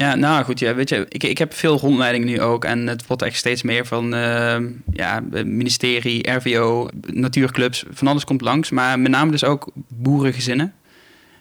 [0.00, 2.64] Ja, nou goed, ja, weet je, ik, ik heb veel rondleiding nu ook.
[2.64, 8.40] En het wordt echt steeds meer van ehm, ja, ministerie, RVO, natuurclubs, van alles komt
[8.40, 8.70] langs.
[8.70, 10.74] Maar met name dus ook boerengezinnen.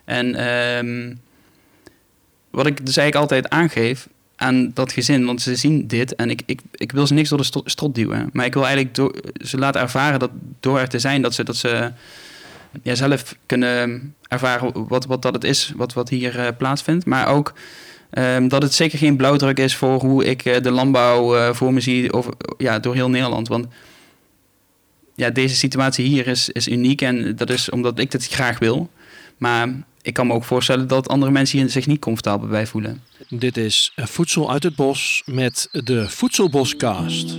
[0.05, 1.15] En ehm,
[2.49, 6.41] wat ik dus eigenlijk altijd aangeef aan dat gezin, want ze zien dit en ik,
[6.45, 8.29] ik, ik wil ze niks door de strot duwen.
[8.33, 9.15] Maar ik wil eigenlijk door,
[9.45, 11.91] ze laten ervaren dat door er te zijn, dat ze, dat ze
[12.83, 17.05] ja, zelf kunnen ervaren wat, wat dat het is, wat, wat hier eh, plaatsvindt.
[17.05, 17.53] Maar ook
[18.09, 21.73] ehm, dat het zeker geen blauwdruk is voor hoe ik eh, de landbouw eh, voor
[21.73, 23.47] me zie over, ja, door heel Nederland.
[23.47, 23.67] Want
[25.15, 28.89] ja, deze situatie hier is, is uniek en dat is omdat ik dit graag wil.
[29.37, 29.69] Maar
[30.01, 33.03] ik kan me ook voorstellen dat andere mensen hier zich niet comfortabel bij voelen.
[33.29, 37.37] Dit is eh, Voedsel uit het Bos met de Voedselboscast.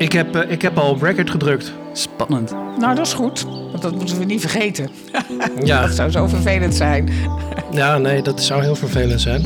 [0.00, 1.72] Ik heb, eh, ik heb al op record gedrukt.
[1.92, 2.54] Spannend.
[2.78, 3.44] Nou, dat is goed.
[3.70, 4.88] Want dat moeten we niet vergeten.
[5.64, 7.08] Ja, Dat zou zo vervelend zijn.
[7.72, 9.42] ja, nee, dat zou heel vervelend zijn.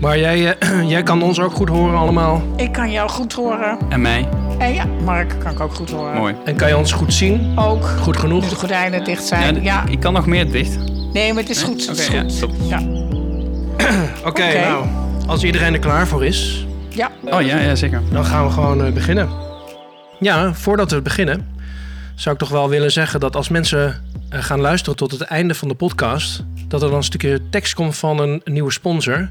[0.00, 2.42] Maar jij, eh, jij kan ons ook goed horen allemaal.
[2.56, 3.78] Ik kan jou goed horen.
[3.88, 4.28] En mij?
[4.58, 6.14] En ja, Mark kan ik ook goed horen.
[6.16, 6.34] Mooi.
[6.44, 7.52] En kan je ons goed zien?
[7.58, 7.84] Ook.
[7.86, 8.54] Goed Nu de genoeg?
[8.58, 9.62] gordijnen dicht zijn.
[9.62, 10.78] Ja, Ik kan nog meer dicht.
[11.12, 11.86] nee, maar het is goed.
[11.86, 12.50] Het is Oké, ja, top.
[12.68, 12.78] Ja.
[14.18, 14.60] Oké, Oké.
[14.60, 14.84] nou,
[15.26, 17.10] als iedereen er klaar voor is, ja.
[17.24, 18.02] Oh ja, ja zeker.
[18.12, 19.28] dan gaan we gewoon eh, beginnen.
[20.20, 21.46] Ja, voordat we beginnen,
[22.14, 25.54] zou ik toch wel willen zeggen dat als mensen eh, gaan luisteren tot het einde
[25.54, 29.28] van de podcast, dat er dan een stukje tekst komt van een, nieuwe sponsor.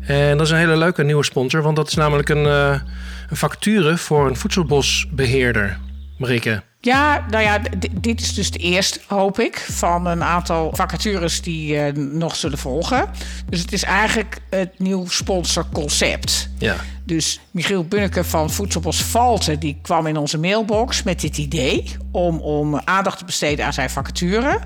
[0.00, 2.80] En dat is een hele leuke nieuwe sponsor, want dat is namelijk een, eh,
[3.28, 5.78] een vacature voor een voedselbosbeheerder.
[6.18, 6.62] Marike.
[6.82, 7.60] Ja, nou ja,
[8.00, 12.58] dit is dus de eerste, hoop ik, van een aantal vacatures die eh, nog zullen
[12.58, 13.10] volgen.
[13.48, 16.50] Dus het is eigenlijk het nieuw sponsorconcept.
[16.58, 16.76] Ja.
[17.04, 19.58] Dus Michiel Bunneke van Voedselbos Valten...
[19.58, 21.84] die kwam in onze mailbox met dit idee...
[22.10, 24.58] om, om aandacht te besteden aan zijn vacature.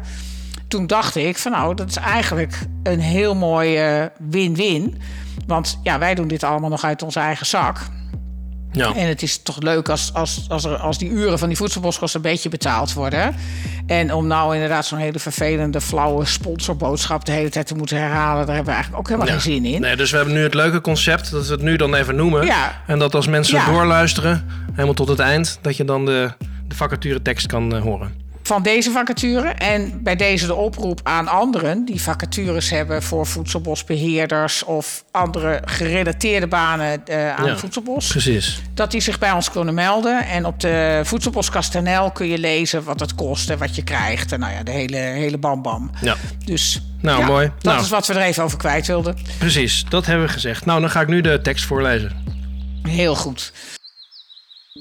[0.68, 5.00] Toen dacht ik van nou, dat is eigenlijk een heel mooi eh, win-win.
[5.46, 7.80] Want ja, wij doen dit allemaal nog uit onze eigen zak.
[8.74, 8.94] Ja.
[8.94, 12.14] En het is toch leuk als, als, als, er, als die uren van die voedselboskast
[12.14, 13.34] een beetje betaald worden.
[13.86, 18.46] En om nou inderdaad zo'n hele vervelende, flauwe sponsorboodschap de hele tijd te moeten herhalen,
[18.46, 19.40] daar hebben we eigenlijk ook helemaal Ja.
[19.40, 19.80] geen zin in.
[19.80, 22.44] Nee, dus we hebben nu het leuke concept dat we het nu dan even noemen.
[22.46, 22.82] Ja.
[22.86, 26.30] En dat als mensen doorluisteren, helemaal tot het eind, dat je dan de,
[26.68, 28.22] de vacature tekst kan eh, horen.
[28.46, 34.64] Van deze vacature en bij deze de oproep aan anderen die vacatures hebben voor voedselbosbeheerders
[34.64, 37.50] of andere gerelateerde banen eh, aan Ja.
[37.50, 38.06] het voedselbos.
[38.08, 38.60] Precies.
[38.74, 40.26] Dat die zich bij ons kunnen melden.
[40.26, 44.32] En op de voedselboskast.nl kun je lezen wat het kost en wat je krijgt.
[44.32, 45.90] En nou ja, de hele, hele bam-bam.
[46.00, 46.16] Ja.
[46.44, 47.46] Dus Nou, ja, mooi.
[47.58, 47.84] Dat Nou.
[47.84, 49.16] is wat we er even over kwijt wilden.
[49.38, 50.64] Precies, dat hebben we gezegd.
[50.64, 52.10] Nou, dan ga ik nu de tekst voorlezen.
[52.82, 53.52] Heel goed.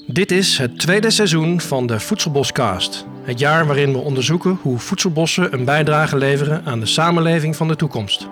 [0.07, 3.05] Dit is het tweede seizoen van de Voedselboscast.
[3.23, 7.75] Het jaar waarin we onderzoeken hoe voedselbossen een bijdrage leveren aan de samenleving van de
[7.75, 8.27] toekomst.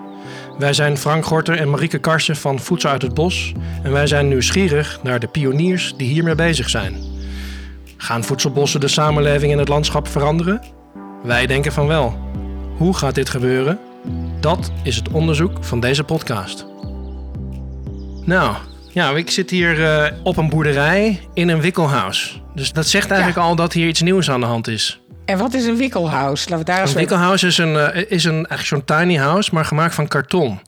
[0.58, 3.52] Wij zijn Frank Gorter en Marieke Karsen van Voedsel uit het Bos
[3.82, 6.96] en wij zijn nieuwsgierig naar de pioniers die hiermee bezig zijn.
[7.96, 10.62] Gaan voedselbossen de samenleving en het landschap veranderen?
[11.22, 12.18] Wij denken van wel.
[12.76, 13.78] Hoe gaat dit gebeuren?
[14.40, 16.66] Dat is het onderzoek van deze podcast.
[18.24, 18.56] Nou,
[18.92, 22.40] ja, ik zit hier eh, op een boerderij in een wikkelhuis.
[22.54, 25.00] Dus dat zegt eigenlijk al dat hier iets nieuws aan de hand is.
[25.24, 26.48] En wat is een wikkelhuis?
[26.48, 29.50] Laten we daar eens Een wikkelhuis is, een, eh, is een, eigenlijk zo'n tiny house,
[29.54, 30.60] maar gemaakt van karton.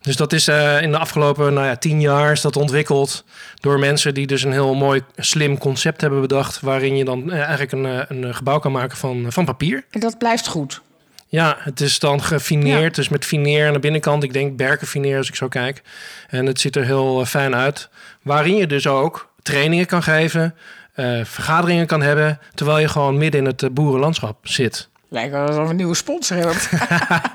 [0.00, 3.24] Dus dat is eh, in de afgelopen nou ja, tien jaar is dat ontwikkeld
[3.60, 6.60] door mensen die dus een heel mooi slim concept hebben bedacht.
[6.60, 9.84] Waarin je dan eigenlijk een, een gebouw kan maken van, van papier.
[9.90, 10.80] En dat blijft goed.
[11.26, 13.02] Ja, het is dan gefineerd, Ja.
[13.02, 14.22] dus met fineer aan de binnenkant.
[14.22, 15.82] Ik denk berkenfineer als ik zo kijk.
[16.28, 17.88] En het ziet er heel eh, fijn uit.
[18.22, 20.54] Waarin je dus ook trainingen kan geven,
[20.94, 22.38] eh, vergaderingen kan hebben...
[22.54, 24.88] terwijl je gewoon midden in het eh, boerenlandschap zit.
[25.08, 26.56] Lijkt wel alsof we een nieuwe sponsor hebben.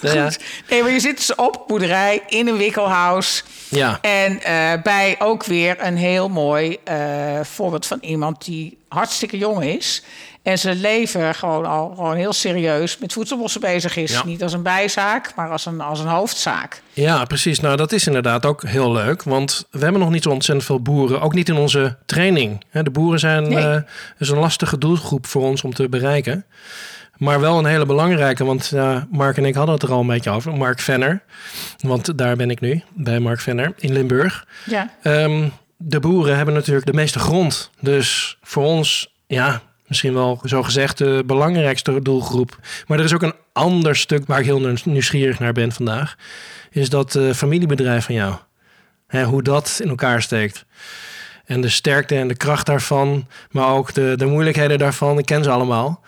[0.00, 0.30] Ja.
[0.70, 3.44] Nee, maar je zit dus op boerderij in een wikkelhuis.
[3.68, 4.40] Ja, En
[4.82, 6.78] bij ook weer een heel mooi
[7.42, 10.02] voorbeeld van iemand die hartstikke jong is.
[10.42, 14.12] En zijn leven gewoon al gewoon heel serieus met voedselbossen bezig is.
[14.12, 14.24] Ja.
[14.24, 16.82] Niet als een bijzaak, maar als een, als een hoofdzaak.
[16.92, 17.60] ja, precies.
[17.60, 19.22] Nou, dat is inderdaad ook heel leuk.
[19.22, 21.20] Want we hebben nog niet zo ontzettend veel boeren.
[21.20, 22.64] Ook niet in onze training.
[22.70, 23.64] De boeren zijn Nee.
[23.66, 23.80] eh,
[24.18, 26.44] is een lastige doelgroep voor ons om te bereiken.
[27.16, 28.72] Maar wel een hele belangrijke, want
[29.10, 30.52] Mark en ik hadden het er al een beetje over.
[30.56, 31.22] Mark Venner,
[31.80, 34.46] want daar ben ik nu, bij Mark Venner in Limburg.
[34.64, 34.90] Ja.
[35.02, 37.70] Ehm, de boeren hebben natuurlijk de meeste grond.
[37.80, 39.60] Dus voor ons, ja,
[39.92, 42.58] misschien wel zo gezegd de belangrijkste doelgroep.
[42.86, 46.16] Maar er is ook een ander stuk waar ik heel nieuwsgierig naar ben vandaag.
[46.70, 48.34] Is dat eh, familiebedrijf van jou.
[49.06, 50.64] Hè, hoe dat in elkaar steekt.
[51.44, 55.44] En de sterkte en de kracht daarvan, maar ook de, de moeilijkheden daarvan, ik ken
[55.44, 56.00] ze allemaal.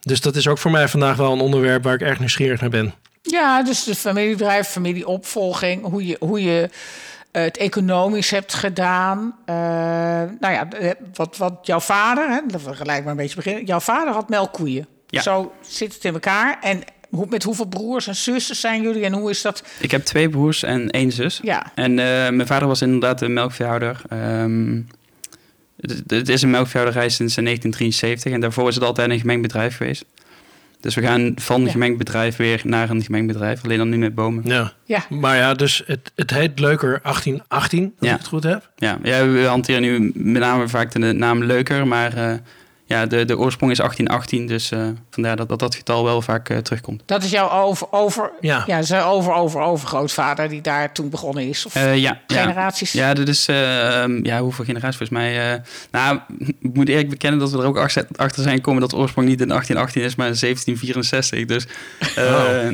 [0.00, 2.70] Dus dat is ook voor mij vandaag wel een onderwerp waar ik erg nieuwsgierig naar
[2.70, 2.94] ben.
[3.22, 6.70] Ja, dus de familiebedrijf, familieopvolging, hoe je, hoe je
[7.32, 9.18] het economisch hebt gedaan.
[9.18, 9.54] Uh,
[10.40, 13.64] nou ja, eh, wat, wat jouw vader, hè, dat we gelijk maar een beetje beginnen.
[13.64, 14.86] Jouw vader had melkkoeien.
[15.06, 15.22] Ja.
[15.22, 16.58] Zo zit het in elkaar.
[16.60, 19.64] En hoe, met hoeveel broers en zussen zijn jullie en hoe is dat?
[19.80, 21.40] Ik heb twee broers en één zus.
[21.42, 21.72] Ja.
[21.74, 24.02] En mijn vader was inderdaad een melkveehouder.
[24.12, 24.88] Um,
[25.80, 29.76] het, het, is een melkveehouderij sinds 1973 en daarvoor is het altijd een gemengd bedrijf
[29.76, 30.04] geweest.
[30.80, 33.96] Dus we gaan van een gemengd bedrijf weer naar een gemengd bedrijf, alleen dan nu
[33.96, 34.42] met bomen.
[34.46, 35.04] Ja, ja.
[35.08, 38.12] maar ja, dus het, het heet Leuker 1818, als ja.
[38.12, 38.70] ik het goed heb.
[38.76, 38.98] Ja.
[39.02, 42.32] ja, we hanteren nu met name vaak de naam Leuker, maar uh,
[42.90, 46.50] ja, de, de oorsprong is 1818, dus uh, vandaar dat, dat dat getal wel vaak
[46.50, 47.02] uh, terugkomt.
[47.06, 48.62] Dat is jouw over, over, ja.
[48.66, 51.66] Ja, zijn over, over, overgrootvader die daar toen begonnen is?
[51.66, 52.92] Of uh, ja, generaties?
[52.92, 53.46] Ja, ja dat is,
[54.22, 55.62] ja, hoeveel generaties volgens mij?
[55.90, 56.18] nou,
[56.60, 59.28] ik moet eerlijk bekennen dat we er ook achter, achter zijn gekomen dat de oorsprong
[59.28, 61.44] niet in 1818 is, maar in 1764.
[61.44, 61.66] Dus,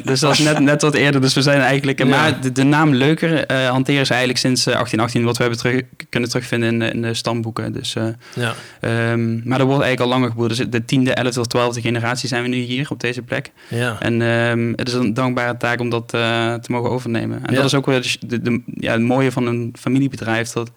[0.04, 1.20] dus dat is net, net wat eerder.
[1.20, 2.06] Dus we zijn eigenlijk, ja.
[2.06, 6.28] maar de, de, naam Leuker hanteren ze eigenlijk sinds 1818, wat we hebben terug, kunnen
[6.28, 7.72] terugvinden in, in de stamboeken.
[7.72, 7.96] Dus,
[8.34, 8.54] ja.
[8.80, 10.56] Um, maar er wordt eigenlijk al langer geboren.
[10.56, 13.52] Dus de tiende, elfde of twaalfde generatie zijn we nu hier op deze plek.
[13.68, 14.00] Ja.
[14.00, 17.44] En um, het is een dankbare taak om dat uh, te mogen overnemen.
[17.44, 17.56] En Ja.
[17.56, 20.48] dat is ook weer de, de, ja, het mooie van een familiebedrijf.
[20.50, 20.70] Dat,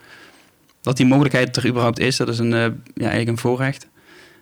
[0.82, 2.18] dat die mogelijkheid er überhaupt is.
[2.18, 3.88] Dat is een, uh, ja, eigenlijk een voorrecht.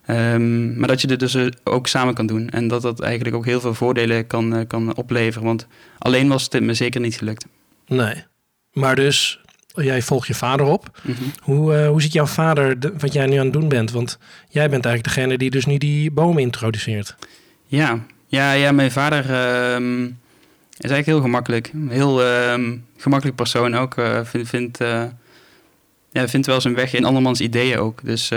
[0.09, 2.49] Um, maar dat je dit dus uh, ook samen kan doen.
[2.49, 5.47] En dat dat eigenlijk ook heel veel voordelen kan, kan opleveren.
[5.47, 5.67] Want
[5.97, 7.45] alleen was het me zeker niet gelukt.
[7.87, 8.23] Nee.
[8.73, 9.41] Maar dus,
[9.83, 10.99] jij volgt je vader op.
[11.01, 11.31] Mm -hmm.
[11.41, 13.91] Hoe, uh, hoe ziet jouw vader de, wat jij nu aan het doen bent?
[13.91, 14.17] Want
[14.49, 17.15] jij bent eigenlijk degene die dus nu die bomen introduceert.
[17.65, 19.19] Ja, ja, ja mijn vader
[19.73, 20.03] um,
[20.77, 21.71] is eigenlijk heel gemakkelijk.
[21.89, 23.97] Heel um, gemakkelijk persoon ook.
[23.97, 25.03] Uh, vindt, vindt, uh,
[26.11, 27.99] ja, vindt wel zijn weg in andermans ideeën ook.
[28.03, 28.31] Dus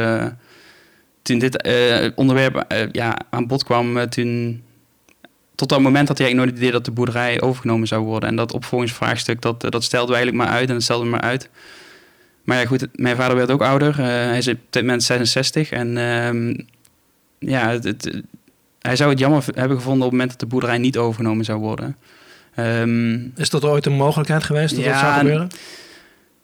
[1.22, 1.72] toen dit
[2.14, 4.62] onderwerp ja, aan bod kwam, toen
[5.60, 8.28] tot dat moment had hij eigenlijk nooit het idee dat de boerderij overgenomen zou worden.
[8.28, 11.48] En dat opvolgingsvraagstuk, dat, dat stelde we eigenlijk maar uit en dat stelde maar uit.
[12.44, 13.88] Maar ja, goed, mijn vader werd ook ouder.
[13.88, 15.70] Uh, hij is op dit moment 66.
[15.70, 16.54] En uh,
[17.38, 18.22] ja, het, het,
[18.78, 21.58] hij zou het jammer hebben gevonden op het moment dat de boerderij niet overgenomen zou
[21.58, 21.96] worden.
[22.56, 25.48] Um, is dat ooit een mogelijkheid geweest dat ja, dat zou gebeuren?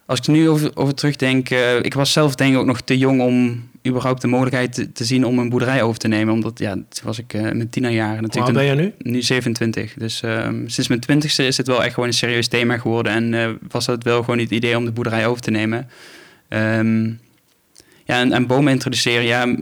[0.06, 2.98] Als ik nu over, over terugdenk, uh, ik was zelf denk ik ook nog te
[2.98, 6.34] jong om überhaupt de mogelijkheid te, te, zien om een boerderij over te nemen.
[6.34, 8.56] Omdat, ja, toen was ik uh, mijn tienerjaren natuurlijk.
[8.56, 9.12] Hoe ben je nu?
[9.12, 9.94] Nu 27.
[9.94, 13.12] Dus um, sinds mijn twintigste is het wel echt gewoon een serieus thema geworden.
[13.12, 15.88] En uh, was het wel gewoon het idee om de boerderij over te nemen.
[16.48, 17.20] Um,
[18.04, 19.24] ja, en, en, bomen introduceren.
[19.24, 19.56] Ja,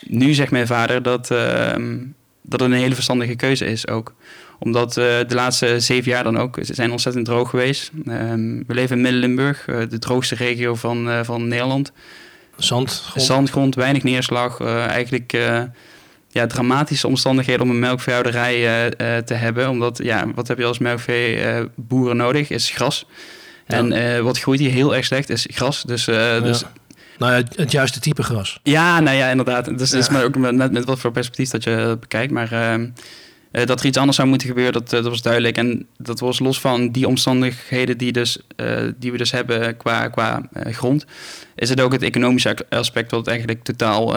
[0.00, 4.14] nu zegt mijn vader dat, um, dat het een hele verstandige keuze is ook
[4.58, 7.90] omdat uh, de laatste zeven jaar dan ook, ze zijn ontzettend droog geweest.
[8.08, 11.92] Um, we leven in Midden-Limburg, uh, de droogste regio van, uh, van Nederland.
[12.56, 13.26] Zandgrond.
[13.26, 14.60] Zandgrond, weinig neerslag.
[14.60, 15.32] eigenlijk
[16.28, 18.90] ja, dramatische omstandigheden om een melkveehouderij
[19.22, 19.68] te hebben.
[19.68, 22.50] Omdat, ja, wat heb je als melkveeboeren nodig?
[22.50, 23.06] Is gras.
[23.66, 23.76] Ja.
[23.76, 25.82] En wat groeit hier heel erg slecht is gras.
[25.82, 26.40] Dus, ja.
[26.40, 26.64] dus
[27.18, 28.60] nou ja, het juiste type gras.
[28.62, 29.78] Ja, nou ja, inderdaad.
[29.78, 29.98] Dus ja.
[29.98, 32.32] is maar ook met, met wat voor perspectief dat je bekijkt.
[32.32, 32.86] Maar uh,
[33.52, 35.56] uh, dat er iets anders zou moeten gebeuren, dat, uh, dat was duidelijk.
[35.56, 40.08] En dat was los van die omstandigheden die, dus, uh, die we dus hebben qua,
[40.08, 41.06] qua grond,
[41.54, 44.16] is het ook het economische aspect wat eigenlijk totaal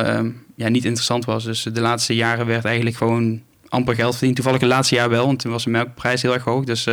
[0.56, 1.44] ja, niet interessant was.
[1.44, 4.36] Dus de laatste jaren werd eigenlijk gewoon amper geld verdiend.
[4.36, 6.64] Toevallig het laatste jaar wel, want toen was de melkprijs heel erg hoog.
[6.64, 6.86] Dus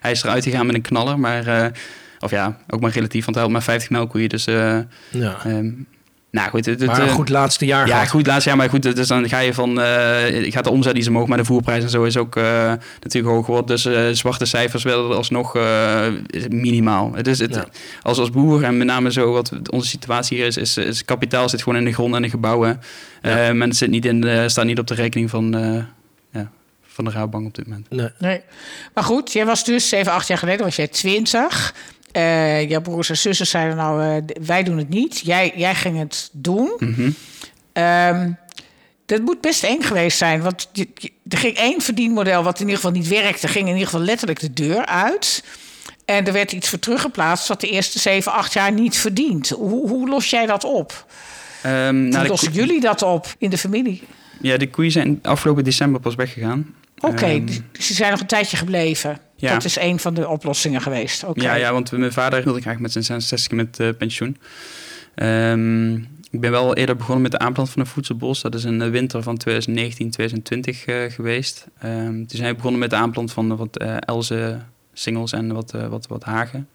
[0.00, 1.18] hij is eruit gegaan met een knaller.
[1.18, 1.72] Maar,
[2.20, 4.28] of ja, ook maar relatief, want hij had maar 50 melkkoeien.
[4.28, 5.46] Dus ja.
[5.46, 5.86] Um,
[6.32, 7.86] nou goed, het, maar een goed laatste jaar.
[7.86, 8.08] Ja, gehad.
[8.08, 8.58] goed laatste jaar.
[8.58, 9.70] Maar goed, dus dan ga je van.
[9.78, 13.34] Uh, gaat de omzet iets omhoog, maar de voerprijs en zo is ook uh, natuurlijk
[13.34, 13.66] hoog geworden.
[13.66, 15.56] Dus uh, zwarte cijfers werden alsnog
[16.48, 17.12] minimaal.
[17.14, 17.66] Het is het, ja.
[18.02, 21.48] als, als boer en met name zo wat onze situatie hier is, is, is kapitaal
[21.48, 22.80] zit gewoon in de grond en de gebouwen.
[23.22, 23.36] Ja.
[23.36, 25.50] En het zit niet in de, staat niet op de rekening van.
[26.30, 26.50] ja,
[26.82, 27.90] van de Rabobank op dit moment.
[27.90, 28.08] Nee.
[28.18, 28.40] nee.
[28.94, 31.74] Maar goed, jij was dus 7, 8 jaar geleden, was jij 20.
[32.16, 35.20] Uh, jouw broers en zussen zeiden nou, uh, wij doen het niet.
[35.24, 36.72] Jij, jij ging het doen.
[36.78, 37.14] Mm -hmm.
[37.82, 38.36] um,
[39.06, 40.42] dat moet best eng geweest zijn.
[40.42, 43.48] Want je, je, er ging één verdienmodel wat in ieder geval niet werkte.
[43.48, 45.44] ging in ieder geval letterlijk de deur uit.
[46.04, 47.48] En er werd iets voor teruggeplaatst...
[47.48, 49.48] wat de eerste 7, 8 jaar niet verdient.
[49.48, 51.06] Hoe, hoe los jij dat op?
[51.66, 54.02] Um, nou, lossen jullie dat op in de familie?
[54.40, 56.74] Ja, de koeien zijn afgelopen december pas weggegaan.
[56.96, 59.18] Oké, okay, um, dus die zijn nog een tijdje gebleven.
[59.42, 59.52] Ja.
[59.52, 61.24] Dat is een van de oplossingen geweest.
[61.24, 61.44] Okay.
[61.44, 64.36] Ja, ja, want mijn vader wilde graag met zijn 66 met uh, pensioen.
[65.14, 65.94] Um,
[66.30, 68.40] ik ben wel eerder begonnen met de aanplant van een voedselbos.
[68.40, 71.66] Dat is in de winter van 2019, 2020 uh, geweest.
[71.84, 75.70] Um, toen zijn we begonnen met de aanplant van wat uh, elzen, singels en wat,
[75.70, 76.68] wat, wat hagen.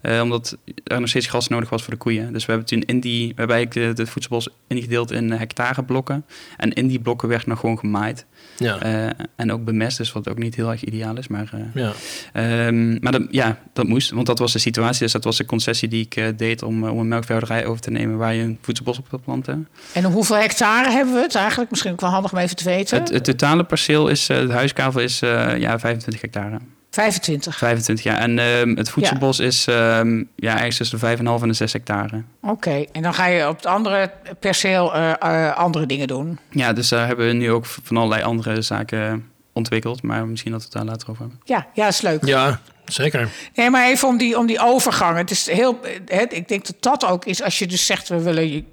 [0.00, 2.32] Eh, omdat er nog steeds gras nodig was voor de koeien.
[2.32, 6.24] Dus we hebben toen in die, we hebben eigenlijk de, de voedselbos ingedeeld in hectareblokken.
[6.56, 8.26] En in die blokken werd nog gewoon gemaaid.
[8.58, 8.80] Ja.
[8.80, 11.28] Eh, en ook bemest, dus wat ook niet heel erg ideaal is.
[11.28, 11.92] Maar, eh, ja.
[12.32, 15.02] ehm, maar dat, ja, dat moest, want dat was de situatie.
[15.02, 17.90] Dus dat was de concessie die ik eh, deed om, om een melkveehouderij over te
[17.90, 19.68] nemen waar je een voedselbos op wil planten.
[19.92, 21.70] En hoeveel hectare hebben we het eigenlijk?
[21.70, 22.98] Misschien ook wel handig om even te weten.
[22.98, 26.58] Het, het totale perceel is, de huiskavel is eh, ja, 25 hectare.
[26.98, 27.56] 25.
[27.56, 28.18] 25 jaar.
[28.18, 32.22] En ehm, het voedselbos is ehm, ja, ergens tussen de 5,5 en de 6 hectare.
[32.40, 36.38] Oké, en dan ga je op het andere perceel eh, eh, andere dingen doen.
[36.50, 40.02] Ja, dus daar hebben we nu ook van allerlei andere zaken ontwikkeld.
[40.02, 41.40] Maar misschien dat we het daar later over hebben.
[41.44, 42.26] Ja, ja, is leuk.
[42.26, 43.28] ja, zeker.
[43.54, 45.16] Nee, maar even om die, om die overgang.
[45.16, 48.08] Het is heel, het, ik denk dat dat ook is als je dus zegt...
[48.08, 48.66] we willen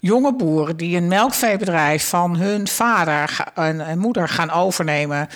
[0.00, 5.28] jonge boeren die een melkveebedrijf van hun vader en, en moeder gaan overnemen...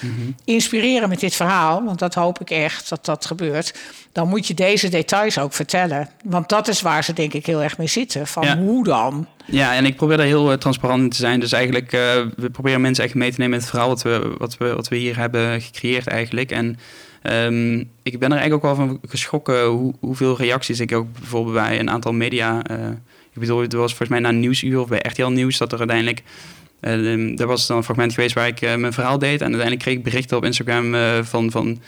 [0.45, 3.75] inspireren met dit verhaal, want dat hoop ik echt dat dat gebeurt...
[4.13, 6.09] dan moet je deze details ook vertellen.
[6.25, 8.27] Want dat is waar ze denk ik heel erg mee zitten.
[8.27, 8.57] Van Ja.
[8.59, 9.27] hoe dan?
[9.47, 11.41] Ja, en ik probeer daar heel eh, transparant in te zijn.
[11.41, 12.01] Dus eigenlijk, eh,
[12.37, 14.89] we proberen mensen echt mee te nemen in het verhaal wat we, wat we, wat
[14.89, 16.51] we hier hebben gecreëerd eigenlijk.
[16.51, 16.79] En
[17.23, 21.55] ehm, ik ben er eigenlijk ook wel van geschrokken hoe, hoeveel reacties ik ook bijvoorbeeld
[21.55, 22.63] bij een aantal media...
[22.63, 22.89] eh,
[23.33, 26.23] ik bedoel, het was volgens mij na Nieuwsuur of bij RTL Nieuws dat er uiteindelijk...
[26.81, 29.41] um, er was dan een fragment geweest waar ik eh, mijn verhaal deed.
[29.41, 31.81] En uiteindelijk kreeg ik berichten op Instagram van, van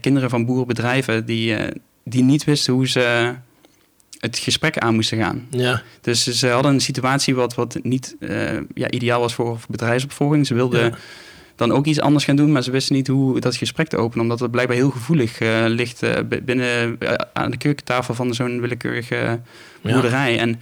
[0.00, 1.26] kinderen van boerenbedrijven...
[1.26, 1.56] Die,
[2.04, 3.34] die niet wisten hoe ze
[4.18, 5.46] het gesprek aan moesten gaan.
[5.50, 8.16] Ja, Dus ze hadden een situatie wat, wat niet
[8.74, 10.46] ja, ideaal was voor bedrijfsopvolging.
[10.46, 10.96] Ze wilden Ja.
[11.56, 14.22] Dan ook iets anders gaan doen, maar ze wisten niet hoe dat gesprek te openen.
[14.22, 16.12] Omdat het blijkbaar heel gevoelig eh, ligt eh,
[16.44, 19.14] binnen eh, aan de keukentafel van zo'n willekeurige
[19.80, 19.92] Ja.
[19.92, 20.38] boerderij.
[20.38, 20.60] En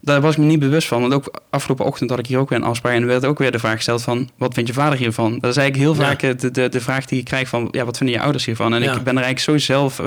[0.00, 1.00] daar was ik me niet bewust van.
[1.00, 2.92] Want ook afgelopen ochtend had ik hier ook weer een afspraak.
[2.94, 5.38] En er werd ook weer de vraag gesteld van, wat vindt je vader hiervan?
[5.38, 7.96] Dat is eigenlijk heel vaak de, de, de vraag die je krijgt van, ja, wat
[7.96, 8.74] vinden je ouders hiervan?
[8.74, 8.96] En Ja.
[8.96, 10.00] ik ben er eigenlijk zo zelf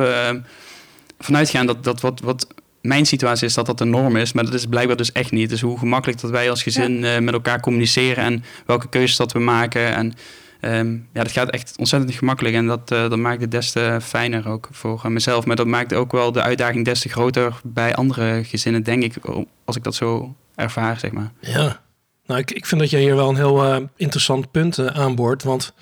[1.19, 2.47] vanuit gegaan dat, dat wat, wat
[2.83, 4.33] mijn situatie is dat dat de norm is.
[4.33, 5.49] Maar dat is blijkbaar dus echt niet.
[5.49, 9.31] Dus hoe gemakkelijk dat wij als gezin eh, met elkaar communiceren en welke keuzes dat
[9.31, 9.95] we maken.
[9.95, 10.13] En
[10.59, 12.55] ehm, ja, dat gaat echt ontzettend gemakkelijk.
[12.55, 15.45] En dat, eh, dat maakt het des te fijner ook voor eh, mezelf.
[15.45, 19.15] Maar dat maakt ook wel de uitdaging des te groter bij andere gezinnen, denk ik.
[19.65, 21.31] Als ik dat zo ervaar, zeg maar.
[21.39, 21.81] Ja,
[22.25, 25.43] nou, ik, ik vind dat je hier wel een heel eh, interessant punt aanboort.
[25.43, 25.73] Want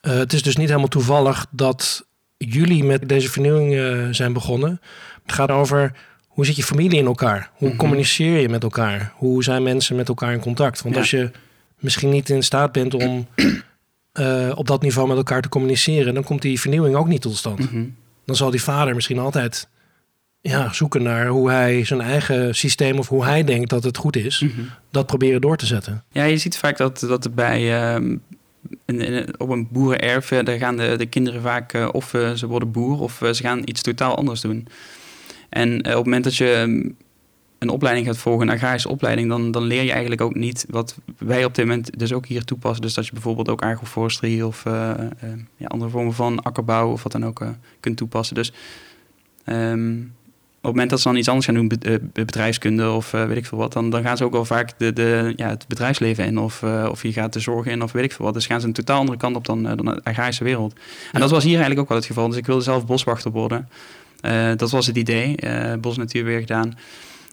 [0.00, 2.06] eh, het is dus niet helemaal toevallig dat
[2.36, 4.80] jullie met deze vernieuwing zijn begonnen.
[5.22, 5.92] Het gaat over
[6.30, 7.50] hoe zit je familie in elkaar?
[7.54, 7.76] Hoe Mhm.
[7.76, 9.12] communiceer je met elkaar?
[9.16, 10.82] Hoe zijn mensen met elkaar in contact?
[10.82, 11.00] Want Ja.
[11.00, 11.30] als je
[11.78, 13.26] misschien niet in staat bent om
[14.12, 17.36] eh, op dat niveau met elkaar te communiceren, dan komt die vernieuwing ook niet tot
[17.36, 17.58] stand.
[17.72, 17.84] Mhm.
[18.24, 19.68] Dan zal die vader misschien altijd
[20.42, 24.16] ja, zoeken naar hoe hij zijn eigen systeem of hoe hij denkt dat het goed
[24.16, 24.60] is, Mhm.
[24.90, 26.04] dat proberen door te zetten.
[26.12, 28.16] Ja, je ziet vaak dat, dat er bij, ehm,
[28.84, 32.46] in, in- op een boerenerf, eh, daar gaan de, de kinderen vaak eh, of ze
[32.46, 34.66] worden boer of ze gaan iets totaal anders doen.
[35.50, 36.88] En eh, op het moment dat je ehm,
[37.58, 40.96] een opleiding gaat volgen, een agrarische opleiding, dan, dan leer je eigenlijk ook niet wat
[41.18, 42.82] wij op dit moment dus ook hier toepassen.
[42.82, 45.06] Dus dat je bijvoorbeeld ook agroforestry of eh, eh,
[45.56, 47.44] ja, andere vormen van akkerbouw of wat dan ook
[47.80, 48.34] kunt toepassen.
[48.34, 48.52] Dus
[49.44, 49.96] ehm,
[50.62, 53.46] op het moment dat ze dan iets anders gaan doen, be- bedrijfskunde of weet ik
[53.46, 56.38] veel wat, dan, dan gaan ze ook wel vaak de, de, ja, het bedrijfsleven in
[56.38, 58.34] of, of je gaat de zorg in of weet ik veel wat.
[58.34, 60.72] Dus gaan ze een totaal andere kant op dan, dan de agrarische wereld.
[60.72, 60.80] En
[61.12, 61.18] Ja.
[61.18, 62.28] dat was hier eigenlijk ook wel het geval.
[62.28, 63.68] Dus ik wilde zelf boswachter worden.
[64.20, 65.36] Eh, dat was het idee.
[65.36, 66.78] eh bos natuur weer gedaan.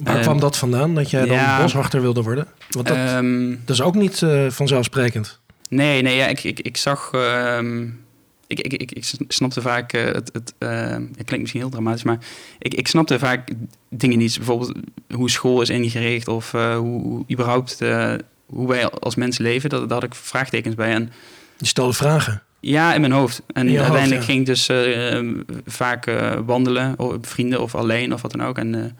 [0.03, 1.61] Waar Eh, kwam dat vandaan, dat jij dan ja.
[1.61, 2.47] boswachter wilde worden?
[2.69, 5.39] Want dat, Ehm, dat is ook niet vanzelfsprekend.
[5.69, 7.09] Nee, nee, ja, ik, ik, ik zag.
[7.13, 7.83] ehm,
[8.47, 9.91] ik, ik, ik, ik snapte vaak.
[9.91, 12.17] het, het, ehm, het klinkt misschien heel dramatisch, maar
[12.59, 13.49] ik, ik snapte vaak
[13.89, 14.37] dingen niet.
[14.37, 14.71] Bijvoorbeeld
[15.13, 17.79] hoe school is ingericht of hoe, hoe überhaupt.
[18.45, 20.91] hoe wij als mensen leven, dat, daar had ik vraagtekens bij.
[20.93, 21.11] En
[21.57, 22.41] Je stelde vragen.
[22.59, 23.41] Ja, in mijn hoofd.
[23.53, 24.27] En hoofd, uiteindelijk ja.
[24.27, 25.19] ging ik dus eh,
[25.65, 28.57] vaak eh, wandelen, of vrienden of alleen of wat dan ook.
[28.57, 28.91] En eh,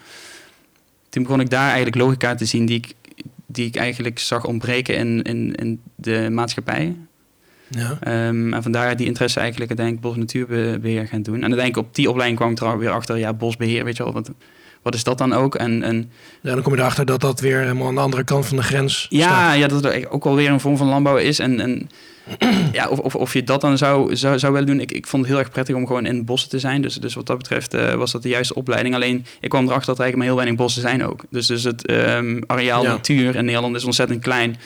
[1.10, 2.94] toen begon ik daar eigenlijk logica te zien die ik,
[3.46, 6.96] die ik eigenlijk zag ontbreken in, in, in de maatschappij.
[7.70, 7.98] Ja.
[8.02, 11.36] Ehm, en vandaar die interesse eigenlijk uiteindelijk bos- natuurbeheer gaan doen.
[11.36, 14.14] En uiteindelijk op die opleiding kwam ik er weer achter, ja, bosbeheer, weet je wel,
[14.14, 14.32] wat,
[14.82, 15.56] wat is dat dan ook?
[15.56, 18.46] En, en ja, dan kom je erachter dat dat weer helemaal aan de andere kant
[18.46, 19.58] van de grens ja, staat.
[19.58, 21.40] ja, dat het ook wel weer een vorm van landbouw is.
[21.40, 21.90] En, en
[22.72, 24.80] ja, of, of, of je dat dan zou, zou, zou willen doen.
[24.80, 26.82] Ik, ik vond het heel erg prettig om gewoon in bossen te zijn.
[26.82, 28.96] Dus, dus wat dat betreft eh, was dat de juiste opleiding.
[28.96, 31.24] Alleen ik kwam erachter dat er eigenlijk maar heel weinig bossen zijn ook.
[31.30, 32.90] Dus, dus het ehm, areaal Ja.
[32.90, 34.58] natuur in Nederland is ontzettend klein.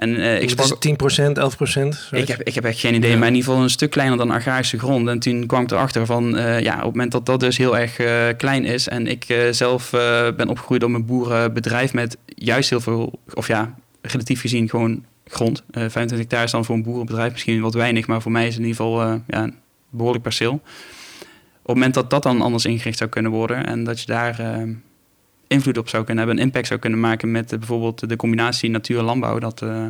[0.00, 0.84] En eh, ik Ik sprak...
[0.84, 2.10] is 10%, 11%?
[2.10, 3.16] Ik heb, ik heb echt geen idee, Ja.
[3.18, 5.08] maar in ieder geval een stuk kleiner dan agrarische grond.
[5.08, 7.78] En toen kwam ik erachter van, eh, ja, op het moment dat dat dus heel
[7.78, 8.88] erg eh, klein is...
[8.88, 9.90] en ik zelf
[10.36, 13.18] ben opgegroeid op een boerenbedrijf met juist heel veel...
[13.34, 15.62] of ja, relatief gezien gewoon grond.
[15.70, 18.06] Eh 25 hectare is dan voor een boerenbedrijf misschien wat weinig...
[18.06, 19.54] maar voor mij is het in ieder geval ja, een
[19.90, 20.52] behoorlijk perceel.
[20.52, 24.64] Op het moment dat dat dan anders ingericht zou kunnen worden en dat je daar
[25.50, 28.70] invloed op zou kunnen hebben, een impact zou kunnen maken met eh, bijvoorbeeld de combinatie
[28.70, 29.86] natuur-landbouw, dat, eh,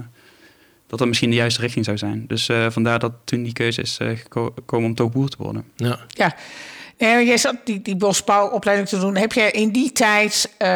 [0.87, 2.25] dat dat misschien de juiste richting zou zijn.
[2.26, 5.37] Dus eh, vandaar dat toen die keuze is eh, geko- gekomen om toch boer te
[5.38, 5.64] worden.
[5.76, 5.99] Ja.
[6.09, 6.35] Ja.
[6.99, 9.17] Nee, jij zat die, die bosbouwopleiding te doen.
[9.17, 10.69] Heb jij in die tijd, eh,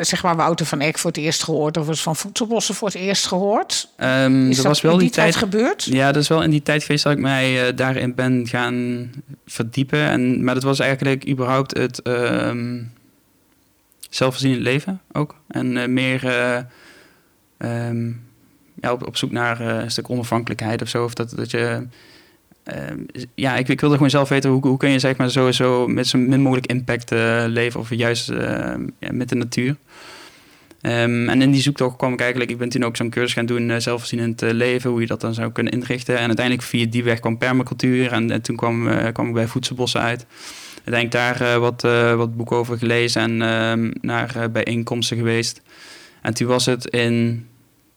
[0.00, 1.76] zeg maar, Wouter van Eck voor het eerst gehoord?
[1.76, 3.88] Of was van Voedselbossen voor het eerst gehoord?
[3.96, 5.84] Ehm, Is dat was wel in die die tijd tijd gebeurd?
[5.84, 9.10] Ja, dat is wel in die tijd geweest dat ik mij daarin ben gaan
[9.46, 10.00] verdiepen.
[10.00, 12.76] En, maar dat was eigenlijk überhaupt het ehm
[14.08, 15.34] zelfvoorzienend leven ook.
[15.48, 16.24] En eh, meer
[17.58, 18.12] ehm,
[18.80, 21.04] ja, op, zoek naar eh, een stuk onafhankelijkheid of zo.
[21.04, 21.86] Of dat, dat je...
[22.62, 22.98] ehm,
[23.34, 26.06] ja, ik, ik wilde gewoon zelf weten hoe, hoe kun je zeg maar sowieso met
[26.06, 27.10] zo min mogelijk impact
[27.46, 27.80] leven.
[27.80, 29.76] Of juist eh, ja, met de natuur.
[30.80, 33.46] Ehm, en in die zoektocht kwam ik eigenlijk, ik ben toen ook zo'n cursus gaan
[33.46, 36.18] doen, zelfvoorzienend leven, hoe je dat dan zou kunnen inrichten.
[36.18, 39.46] En uiteindelijk via die weg kwam permacultuur en, en toen kwam, uh, kwam ik bij
[39.46, 40.26] voedselbossen uit.
[40.88, 43.32] Uiteindelijk daar uh, wat, uh, wat boeken over gelezen en
[43.82, 45.60] uh, naar uh, bijeenkomsten geweest.
[46.22, 47.46] En toen was het in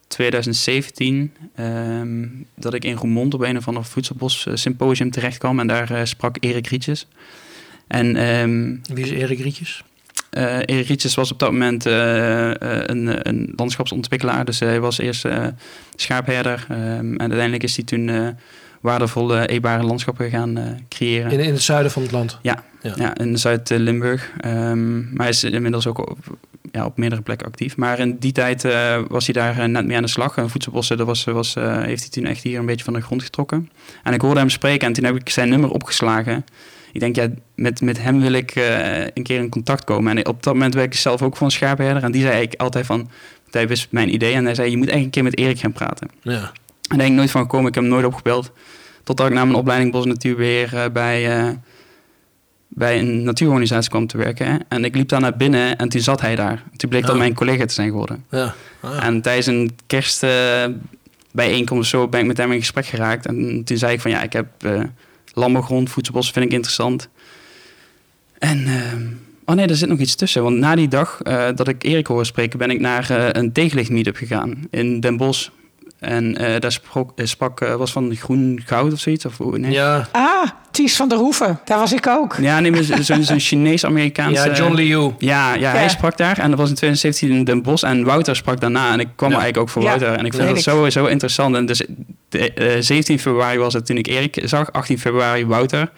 [0.07, 5.59] 2017 um, dat ik in Roermond op een of ander voedselbos symposium terecht kwam.
[5.59, 7.07] En daar uh, sprak Erik Rietjes.
[7.87, 9.83] En, um, Wie is Erik Rietjes?
[10.37, 14.45] Uh, Erik Rietjes was op dat moment uh, een, een, landschapsontwikkelaar.
[14.45, 15.25] Dus hij was eerst
[15.95, 16.67] schaapherder.
[16.71, 18.35] Um, en uiteindelijk is hij toen
[18.81, 21.31] waardevolle eetbare landschappen gaan creëren.
[21.31, 22.39] In, in het zuiden van het land?
[22.41, 22.93] Ja, ja.
[22.95, 24.31] ja in Zuid-Limburg.
[24.45, 26.17] Um, maar hij is inmiddels ook op,
[26.71, 27.77] ja, op meerdere plekken actief.
[27.77, 28.67] Maar in die tijd
[29.07, 30.37] was hij daar net mee aan de slag.
[30.37, 33.23] En voedselbossen, dat was, was, heeft hij toen echt hier een beetje van de grond
[33.23, 33.69] getrokken.
[34.03, 36.43] En ik hoorde hem spreken en toen heb ik zijn nummer opgeslagen
[36.91, 40.17] ik denk, ja, met, met hem wil ik uh, een keer in contact komen.
[40.17, 42.03] En op dat moment werkte ik zelf ook voor een schaapherder.
[42.03, 43.09] En die zei ik altijd van,
[43.51, 44.33] hij wist mijn idee.
[44.33, 46.09] En hij zei, je moet echt een keer met Erik gaan praten.
[46.21, 46.51] Ja.
[46.91, 47.67] En daar ben ik nooit van gekomen.
[47.67, 48.51] Ik heb hem nooit opgebeld.
[49.03, 51.49] Totdat ik na mijn opleiding Bos Natuurbeheer uh, bij, uh,
[52.67, 54.51] bij een natuurorganisatie kwam te werken.
[54.51, 54.57] Hè.
[54.67, 56.63] En ik liep daar naar binnen en toen zat hij daar.
[56.75, 57.07] Toen bleek oh.
[57.07, 58.25] dat mijn collega te zijn geworden.
[58.29, 58.53] Ja.
[58.79, 59.05] Ah.
[59.05, 63.25] En tijdens een kerstbijeenkomst zo ben ik met hem in gesprek geraakt.
[63.25, 64.47] En toen zei ik van, ja, ik heb
[65.33, 67.09] landbouwgrond, voedselbos vind ik interessant.
[68.39, 68.75] En, uh,
[69.45, 70.43] oh nee, er zit nog iets tussen.
[70.43, 73.51] Want na die dag uh, dat ik Erik hoorde spreken, ben ik naar uh, een
[73.51, 75.49] tegenlicht meetup gegaan in Den Bosch.
[75.99, 79.25] En uh, daar sprak, sprak was van groen goud of zoiets.
[79.25, 79.71] Of, nee.
[79.71, 80.07] Ja.
[80.11, 82.35] Ah, Ties van der Hoeven, daar was ik ook.
[82.41, 84.49] Ja, nee, zo'n zo Chinees-Amerikaanse...
[84.49, 84.99] Ja, John Liu.
[85.17, 86.37] Ja, ja, ja, hij sprak daar.
[86.37, 87.83] En dat was in 2017 in Den Bosch.
[87.83, 88.93] En Wouter sprak daarna.
[88.93, 89.39] En ik kwam ja.
[89.39, 90.13] eigenlijk ook voor Wouter.
[90.13, 91.55] En ik vind dat sowieso interessant.
[91.55, 91.85] En dus
[92.29, 94.71] de, uh, 17 februari was het toen ik Erik zag.
[94.71, 95.91] 18 februari Wouter.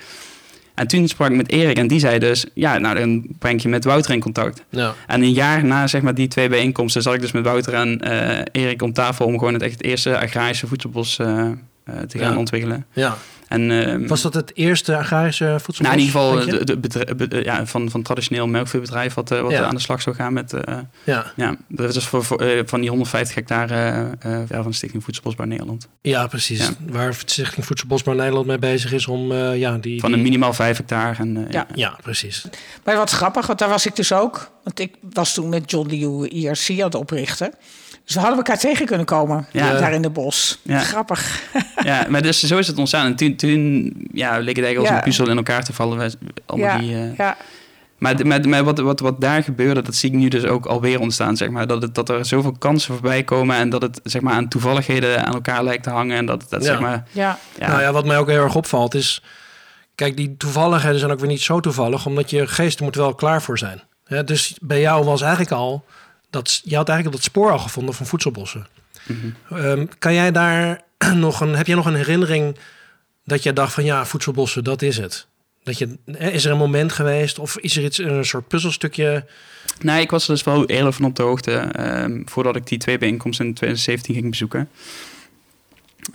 [0.76, 2.46] En toen sprak ik met Erik en die zei dus...
[2.54, 4.64] ja, nou, dan breng je met Wouter in contact.
[4.70, 4.94] Ja.
[5.08, 7.02] En een jaar na zeg maar, die twee bijeenkomsten...
[7.02, 9.26] zat ik dus met Wouter en uh, Erik om tafel...
[9.26, 12.38] om gewoon het, echt het eerste agrarische voedselbos uh, uh, te gaan ja.
[12.38, 12.86] ontwikkelen.
[12.94, 13.18] Ja.
[13.54, 15.80] En, uh, was dat het eerste agrarische voedselbos?
[15.80, 19.14] Nou, in ieder geval de, de bedrijf, ja, van, van traditioneel melkveebedrijf...
[19.14, 19.64] wat, wat ja.
[19.64, 20.54] aan de slag zou gaan met...
[21.04, 21.32] ja.
[21.36, 24.10] ja, dat is voor, voor van die 150 hectare
[24.48, 25.88] van de Stichting Voedselbosbouw Nederland.
[26.02, 26.60] Ja, precies.
[26.60, 26.70] Ja.
[26.88, 29.32] Waar Stichting Voedselbosbouw Nederland mee bezig is om...
[29.32, 31.16] Uh, ja, die, van een minimaal 5 hectare.
[31.18, 31.68] En, uh, ja.
[31.76, 32.46] ja, precies.
[32.84, 34.52] Maar wat grappig, want daar was ik dus ook.
[34.64, 37.54] Want ik was toen met John Liu IRC aan het oprichten.
[38.06, 39.78] Dus we hadden elkaar tegen kunnen komen ja.
[39.78, 40.60] daar in de bos.
[40.62, 40.80] Ja.
[40.80, 41.42] Grappig.
[41.84, 43.06] Ja, maar dus zo is het ontstaan.
[43.06, 46.12] En toen, toen ja, leek het eigenlijk als een puzzel in elkaar te vallen.
[46.46, 46.78] Allemaal ja.
[46.78, 47.18] die, uh...
[47.18, 47.38] ja.
[47.98, 51.00] Maar, maar, maar wat, wat, wat daar gebeurde, dat zie ik nu dus ook alweer
[51.00, 51.38] ontstaan.
[51.38, 51.68] Zeg maar.
[51.68, 55.26] dat, het, dat er zoveel kansen voorbij komen en dat het zeg maar, aan toevalligheden
[55.26, 56.18] aan elkaar lijkt te hangen.
[56.18, 56.68] En dat, dat, ja.
[56.68, 57.38] zeg maar, ja.
[57.60, 57.68] Ja.
[57.68, 59.24] Nou ja, wat mij ook heel erg opvalt is...
[59.96, 62.06] Kijk, die toevalligheden zijn ook weer niet zo toevallig...
[62.06, 63.84] omdat je geest er moet wel klaar voor zijn.
[64.06, 65.86] Ja, dus bij jou was eigenlijk al...
[66.34, 68.68] Dat, je had eigenlijk dat spoor al gevonden van voedselbossen.
[69.54, 70.82] Um, kan jij daar
[71.16, 71.56] nog een...
[71.56, 72.58] Heb jij nog een herinnering
[73.26, 73.84] dat je dacht van...
[73.84, 75.28] ja, voedselbossen, dat is het?
[75.64, 79.26] Dat je, is er een moment geweest of is er iets, een soort puzzelstukje?
[79.80, 82.78] Nee, ik was er dus wel eerder van op de hoogte um, voordat ik die
[82.78, 84.70] twee bijeenkomsten in 2017 ging bezoeken.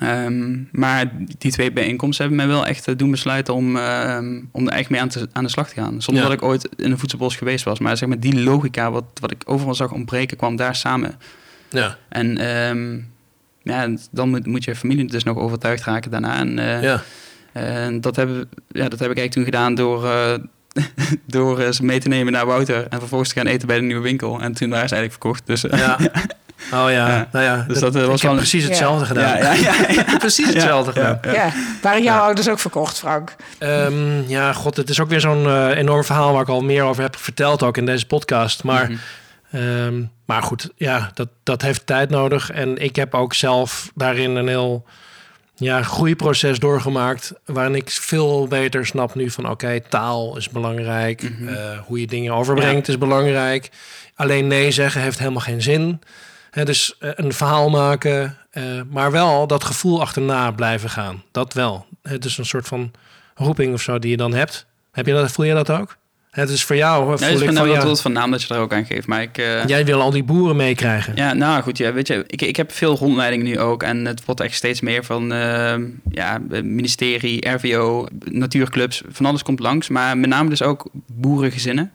[0.03, 4.73] Um, maar die twee bijeenkomsten hebben mij wel echt doen besluiten om, um, om er
[4.73, 6.03] echt mee aan, te, aan de slag te gaan.
[6.03, 6.29] Zonder ja.
[6.29, 7.79] dat ik ooit in een voedselbos geweest was.
[7.79, 11.15] Maar zeg maar die logica, wat, wat ik overal zag ontbreken, kwam daar samen.
[11.71, 11.97] Ja.
[12.09, 12.37] En
[13.69, 16.39] ja, dan moet, moet je familie dus nog overtuigd raken daarna.
[16.39, 17.03] En, uh, ja.
[17.53, 20.35] En dat, hebben, ja, dat heb ik eigenlijk toen gedaan door, uh,
[21.27, 24.03] door ze mee te nemen naar Wouter en vervolgens te gaan eten bij de nieuwe
[24.03, 24.41] winkel.
[24.41, 25.47] En toen waren ze eigenlijk verkocht.
[25.47, 25.99] Dus, ja.
[26.73, 27.29] Oh ja, ja.
[27.33, 29.07] nou ja, dus dat, dat was ik wel heb precies hetzelfde ja.
[29.07, 29.39] gedaan.
[29.39, 31.19] Ja, ja, ja, precies hetzelfde gedaan.
[31.33, 31.53] Ja,
[31.83, 33.37] waren jouw ouders ook verkocht, Frank?
[33.59, 36.83] Um, ja, god, het is ook weer zo'n uh, enorm verhaal waar ik al meer
[36.83, 38.65] over heb verteld, ook in deze podcast.
[38.65, 38.99] Maar, mm
[39.51, 39.61] -hmm.
[39.61, 42.51] um, maar goed, ja, dat, dat heeft tijd nodig.
[42.51, 44.85] En ik heb ook zelf daarin een heel
[45.59, 47.33] ja, groeiproces doorgemaakt.
[47.45, 51.23] Waarin ik veel beter snap nu van oké, taal is belangrijk.
[51.23, 51.49] Mhm.
[51.49, 53.71] eh, hoe je dingen overbrengt is belangrijk.
[54.15, 56.01] Alleen nee zeggen heeft helemaal geen zin.
[56.51, 61.23] Hè, dus eh, een verhaal maken, eh, maar wel dat gevoel achterna blijven gaan.
[61.31, 61.87] Dat wel.
[62.03, 62.91] Het is een soort van
[63.35, 64.67] roeping of zo die je dan hebt.
[64.93, 65.97] Heb je dat, voel je dat ook?
[66.31, 67.07] Het is voor jou.
[67.07, 68.61] Nee, voel het is ik van, van, wel ja, tot van naam dat je er
[68.61, 69.07] ook aan geeft.
[69.07, 71.13] Maar ik, eh, Jij wil al die boeren meekrijgen.
[71.17, 73.83] Ja, nou goed, ja, weet je, ik, ik heb veel rondleiding nu ook.
[73.83, 75.75] En het wordt echt steeds meer van eh,
[76.11, 79.89] ja, ministerie, RVO, natuurclubs, van alles komt langs.
[79.89, 81.93] Maar met name dus ook boerengezinnen.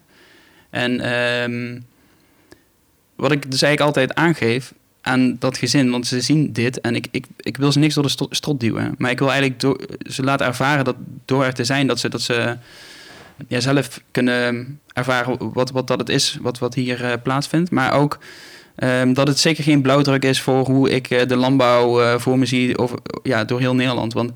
[0.70, 1.80] En ehm,
[3.16, 7.06] wat ik dus eigenlijk altijd aangeef aan dat gezin, want ze zien dit en ik,
[7.10, 8.94] ik, ik wil ze niks door de strot duwen.
[8.98, 12.08] Maar ik wil eigenlijk door, ze laten ervaren dat door er te zijn, dat ze,
[12.08, 12.56] dat ze
[13.48, 17.70] ja, zelf kunnen ervaren wat, wat dat het is, wat, wat hier eh, plaatsvindt.
[17.70, 18.18] Maar ook
[18.76, 22.38] ehm, dat het zeker geen blauwdruk is voor hoe ik eh, de landbouw eh, voor
[22.38, 24.12] me zie over, ja, door heel Nederland.
[24.12, 24.32] Want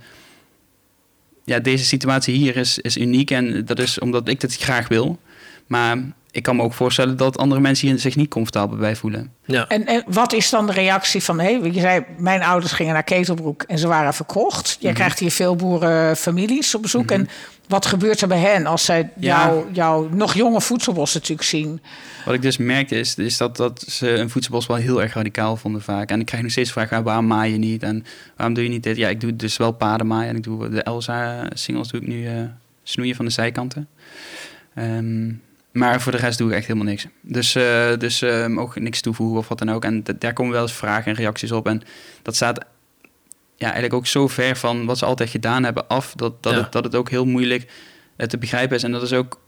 [1.45, 5.19] ja, deze situatie hier is, is uniek en dat is omdat ik dit graag wil.
[5.67, 5.99] Maar
[6.31, 9.33] ik kan me ook voorstellen dat andere mensen hier zich niet comfortabel bij voelen.
[9.45, 9.69] Ja.
[9.69, 11.41] En, en wat is dan de reactie van...
[11.41, 14.77] Hé, je zei, mijn ouders gingen naar Ketelbroek en ze waren verkocht.
[14.81, 17.11] Jij krijgt hier veel boerenfamilies op bezoek.
[17.11, 17.29] En
[17.69, 19.47] wat gebeurt er bij hen als zij Ja.
[19.47, 21.81] jou, jouw nog jonge voedselbos natuurlijk zien?
[22.25, 25.57] Wat ik dus merkte is, is dat, dat ze een voedselbos wel heel erg radicaal
[25.57, 26.11] vonden vaak.
[26.11, 27.83] En ik krijg nog steeds ja, waarom maai je niet?
[27.83, 28.05] En
[28.37, 28.97] waarom doe je niet dit?
[28.97, 32.35] Ja, ik doe dus wel paardenmaaien en ik doe de Elsa-singles doe ik nu eh,
[32.83, 33.89] snoeien van de zijkanten.
[34.75, 35.31] Ehm,
[35.73, 37.07] maar voor de rest doe ik echt helemaal niks.
[37.21, 39.85] Dus, eh, dus ehm, ook niks toevoegen of wat dan ook.
[39.85, 41.67] En daar komen wel eens vragen en reacties op.
[41.67, 41.83] En
[42.23, 42.65] dat staat
[43.57, 46.13] ja, eigenlijk ook zo ver van wat ze altijd gedaan hebben af...
[46.17, 46.59] dat, dat, Ja.
[46.59, 47.71] het, dat het ook heel moeilijk
[48.17, 48.83] eh, te begrijpen is.
[48.83, 49.41] En dat is ook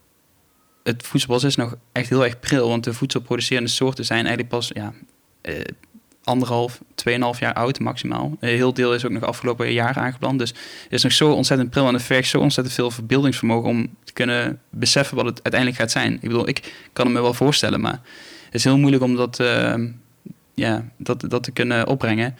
[0.83, 2.69] het voedselbos is nog echt heel erg pril.
[2.69, 4.93] Want de voedselproducerende soorten zijn eigenlijk pas ja,
[5.41, 5.61] eh,
[6.25, 8.37] anderhalf, tweeënhalf jaar oud maximaal.
[8.41, 10.39] Een heel deel is ook nog afgelopen jaar aangeplant.
[10.39, 13.97] Dus het is nog zo ontzettend pril en het vergt zo ontzettend veel verbeeldingsvermogen om
[14.05, 16.13] te kunnen beseffen wat het uiteindelijk gaat zijn.
[16.13, 18.01] Ik bedoel, ik kan het me wel voorstellen, maar
[18.45, 19.75] het is heel moeilijk om dat, eh,
[20.55, 22.37] ja, dat, dat te kunnen opbrengen.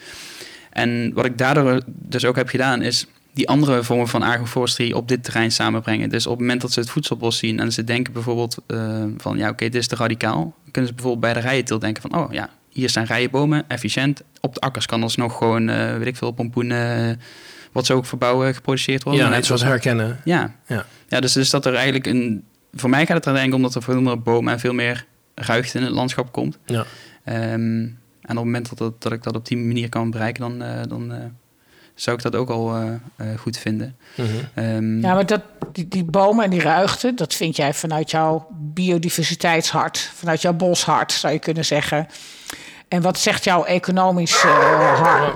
[0.71, 5.09] En wat ik daardoor dus ook heb gedaan, is die andere vormen van agroforestry op
[5.09, 6.09] dit terrein samenbrengen.
[6.09, 9.39] Dus op het moment dat ze het voedselbos zien en ze denken bijvoorbeeld eh, van
[9.39, 12.33] ja, oké, dit is te radicaal, kunnen ze bijvoorbeeld bij de rijenteelt denken van oh
[12.33, 14.23] ja, hier staan rijenbomen, efficiënt.
[14.41, 17.17] Op de akkers kan alsnog gewoon, eh, weet ik veel, pompoenen, eh,
[17.73, 19.23] wat ze ook verbouwen, geproduceerd worden.
[19.25, 20.21] Ja, net zoals herkennen.
[20.25, 20.55] ja.
[20.67, 20.87] Ja.
[21.09, 21.21] Ja.
[21.21, 22.45] dus, dus dat er eigenlijk een...
[22.73, 24.73] Voor mij gaat het er denk ik om dat er veel meer bomen en veel
[24.73, 26.59] meer ruigte in het landschap komt.
[26.67, 26.85] Ja.
[27.25, 27.89] Ehm, en
[28.21, 30.83] op het moment dat, dat, dat ik dat op die manier kan bereiken, dan, eh,
[30.89, 31.19] dan eh,
[31.95, 32.91] zou ik dat ook al
[33.39, 33.97] goed vinden.
[34.17, 34.29] Mhm.
[34.55, 38.49] Ehm, Ja, maar dat, die, die bomen en die ruigte, dat vind jij vanuit jouw
[38.51, 42.07] biodiversiteitshart, vanuit jouw boshart, zou je kunnen zeggen.
[42.91, 45.33] En wat zegt jouw economisch eh, hart?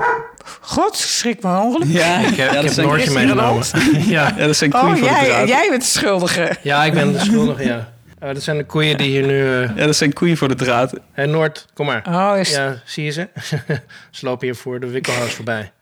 [0.61, 1.89] God, schrik me ongeluk.
[1.89, 3.65] ja, Ik heb, ja, ik dat heb zijn, Noortje is hier een meegenomen.
[4.17, 4.33] ja.
[4.37, 5.49] ja, dat zijn koeien Oh, voor de jij, draad.
[5.49, 6.57] jij bent de schuldige.
[6.63, 7.93] ja, ik ben de schuldige, ja.
[8.19, 9.63] Eh, dat zijn de koeien die hier nu...
[9.63, 10.93] eh Ja, dat zijn koeien voor de draad.
[11.13, 12.03] Hé, Noord, kom maar.
[12.09, 13.29] Oh, is, Ja, zie je ze?
[14.11, 15.73] ze lopen hier voor de winkelhuis voorbij.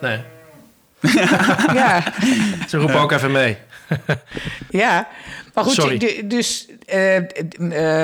[0.00, 0.18] Nee,
[1.74, 2.02] ja.
[2.68, 3.56] ze roepen ook even mee.
[4.70, 5.08] Ja,
[5.54, 5.98] maar goed, Sorry.
[5.98, 7.16] du- dus eh,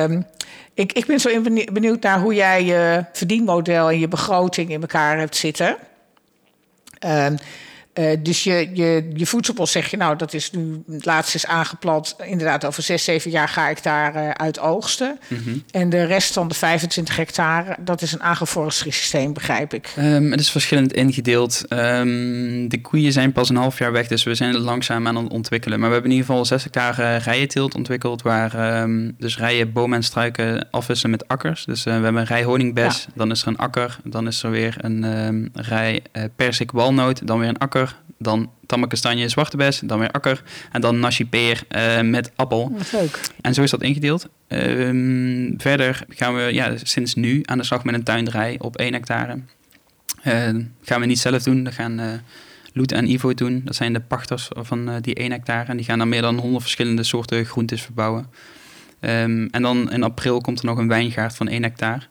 [0.03, 0.20] ehm,
[0.75, 4.81] ik, ik ben zo benie- benieuwd naar hoe jij je verdienmodel en je begroting in
[4.81, 5.77] elkaar hebt zitten.
[6.99, 7.37] Ehm,
[7.95, 11.47] eh, dus je, je, je voedselbos zeg je, nou, dat is nu, het laatste is
[11.47, 12.17] aangeplant.
[12.25, 15.19] Inderdaad, over zes, zeven jaar ga ik daar eh, uit oogsten.
[15.29, 15.57] Mhm.
[15.71, 19.93] En de rest van de 25 hectare, dat is een agroforestry systeem, begrijp ik.
[19.97, 21.65] Ehm, het is verschillend ingedeeld.
[21.69, 25.33] Ehm, de koeien zijn pas een half jaar weg, dus we zijn langzaam aan het
[25.33, 25.79] ontwikkelen.
[25.79, 29.97] Maar we hebben in ieder geval 6 hectare rijenteelt ontwikkeld, waar ehm, dus rijen, bomen
[29.97, 31.65] en struiken afwisselen met akkers.
[31.65, 34.51] Dus eh, we hebben een rij honingbes, dan is er een akker, dan is er
[34.51, 36.03] weer een rij
[36.37, 37.84] persik walnoot, dan weer een akker,
[38.18, 40.42] dan tamme kastanje zwarte bes, dan weer akker
[40.73, 42.73] en dan nasi peer eh, met appel.
[42.77, 43.20] Wat leuk.
[43.40, 44.29] En zo is dat ingedeeld.
[44.49, 48.92] Ehm, verder gaan we ja, sinds nu aan de slag met een tuinderij op 1
[48.92, 49.38] hectare.
[50.23, 50.49] Eh,
[50.83, 51.64] gaan we niet zelf doen.
[51.64, 52.12] Dat gaan eh
[52.77, 53.62] Loet en Ivo doen.
[53.64, 55.70] Dat zijn de pachters van eh, die 1 hectare.
[55.70, 58.27] En die gaan dan meer dan 100 verschillende soorten groentes verbouwen.
[59.01, 62.03] Ehm, en dan in april komt er nog een wijngaard van 1 hectare.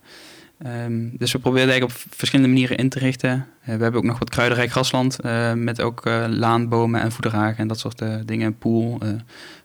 [0.63, 3.31] Ehm, dus we proberen eigenlijk op verschillende manieren in te richten.
[3.61, 5.19] Eh, we hebben ook nog wat kruidenrijk grasland.
[5.19, 8.47] eh, met ook eh, laanbomen en voederhagen en dat soort dingen.
[8.47, 8.99] Een pool,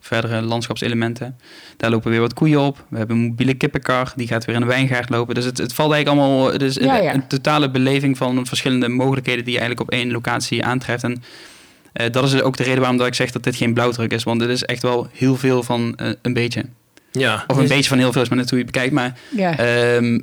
[0.01, 1.39] verdere landschapselementen.
[1.77, 2.85] Daar lopen weer wat koeien op.
[2.89, 5.35] We hebben een mobiele kippenkar, die gaat weer in de wijngaard lopen.
[5.35, 6.53] Dus het, het valt eigenlijk allemaal...
[6.53, 7.15] Het is Ja, een, ja.
[7.15, 9.45] een totale beleving van verschillende mogelijkheden...
[9.45, 11.05] die je eigenlijk op één locatie aantreft.
[11.05, 11.23] En
[12.11, 14.23] dat is ook de reden waarom dat ik zeg dat dit geen blauwdruk is.
[14.23, 16.65] Want dit is echt wel heel veel van een beetje.
[17.13, 17.45] Ja.
[17.47, 18.95] Of een beetje van heel veel is maar net hoe je het bekijkt.
[18.95, 19.59] Maar Ja.
[19.59, 20.15] ehm,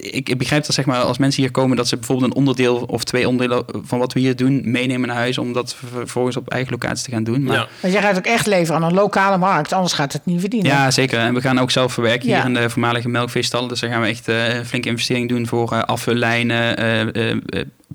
[0.00, 1.76] ik, ik begrijp dat zeg maar, als mensen hier komen...
[1.76, 4.60] dat ze bijvoorbeeld een onderdeel of twee onderdelen van wat we hier doen...
[4.64, 7.42] meenemen naar huis om dat vervolgens op eigen locatie te gaan doen.
[7.42, 7.66] Maar Ja.
[7.80, 10.70] Want jij gaat ook echt leveren aan een lokale markt, anders gaat het niet verdienen.
[10.70, 11.18] Ja, zeker.
[11.18, 12.36] En we gaan ook zelf verwerken Ja.
[12.36, 13.68] hier in de voormalige melkveestallen.
[13.68, 17.34] Dus daar gaan we echt eh, een flinke investering doen voor eh afvullijnen, eh,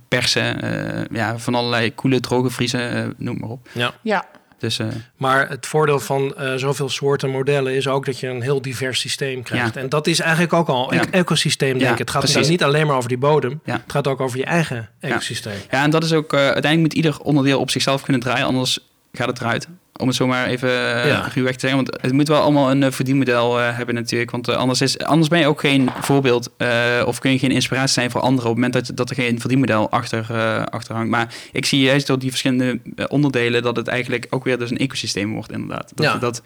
[0.08, 0.62] persen.
[0.62, 3.68] eh, ja, van allerlei koele, droge vriezen, noem maar op.
[3.74, 3.94] ja.
[4.02, 4.26] Ja.
[4.60, 8.42] Dus eh, Maar het voordeel van eh, zoveel soorten modellen is ook dat je een
[8.42, 9.74] heel divers systeem krijgt.
[9.76, 9.82] Ja.
[9.82, 11.02] En dat is eigenlijk ook al Ja.
[11.02, 11.98] een ecosysteem, denk Ja, ik.
[11.98, 12.48] Het gaat precies.
[12.48, 13.60] niet alleen maar over die bodem.
[13.64, 15.58] Het gaat ook over je eigen ecosysteem.
[15.72, 16.34] ja, en dat is ook...
[16.34, 18.80] eh, uiteindelijk moet ieder onderdeel op zichzelf kunnen draaien, anders
[19.12, 19.68] gaat het eruit.
[19.98, 21.30] Om het zomaar even uh, Ja.
[21.34, 21.84] ruwweg te zeggen.
[21.86, 24.32] Want het moet wel allemaal een eh, verdienmodel eh, hebben natuurlijk.
[24.32, 26.68] Want eh, anders, is, anders ben je ook geen voorbeeld eh,
[27.06, 28.50] of kun je geen inspiratie zijn voor anderen...
[28.50, 31.10] op het moment dat, dat er geen verdienmodel achter, eh, achter hangt.
[31.10, 33.64] Maar ik zie juist door die verschillende eh, onderdelen...
[33.64, 35.92] dat het eigenlijk ook weer dus een ecosysteem wordt inderdaad.
[35.96, 36.18] Dat, Ja.
[36.18, 36.42] dat,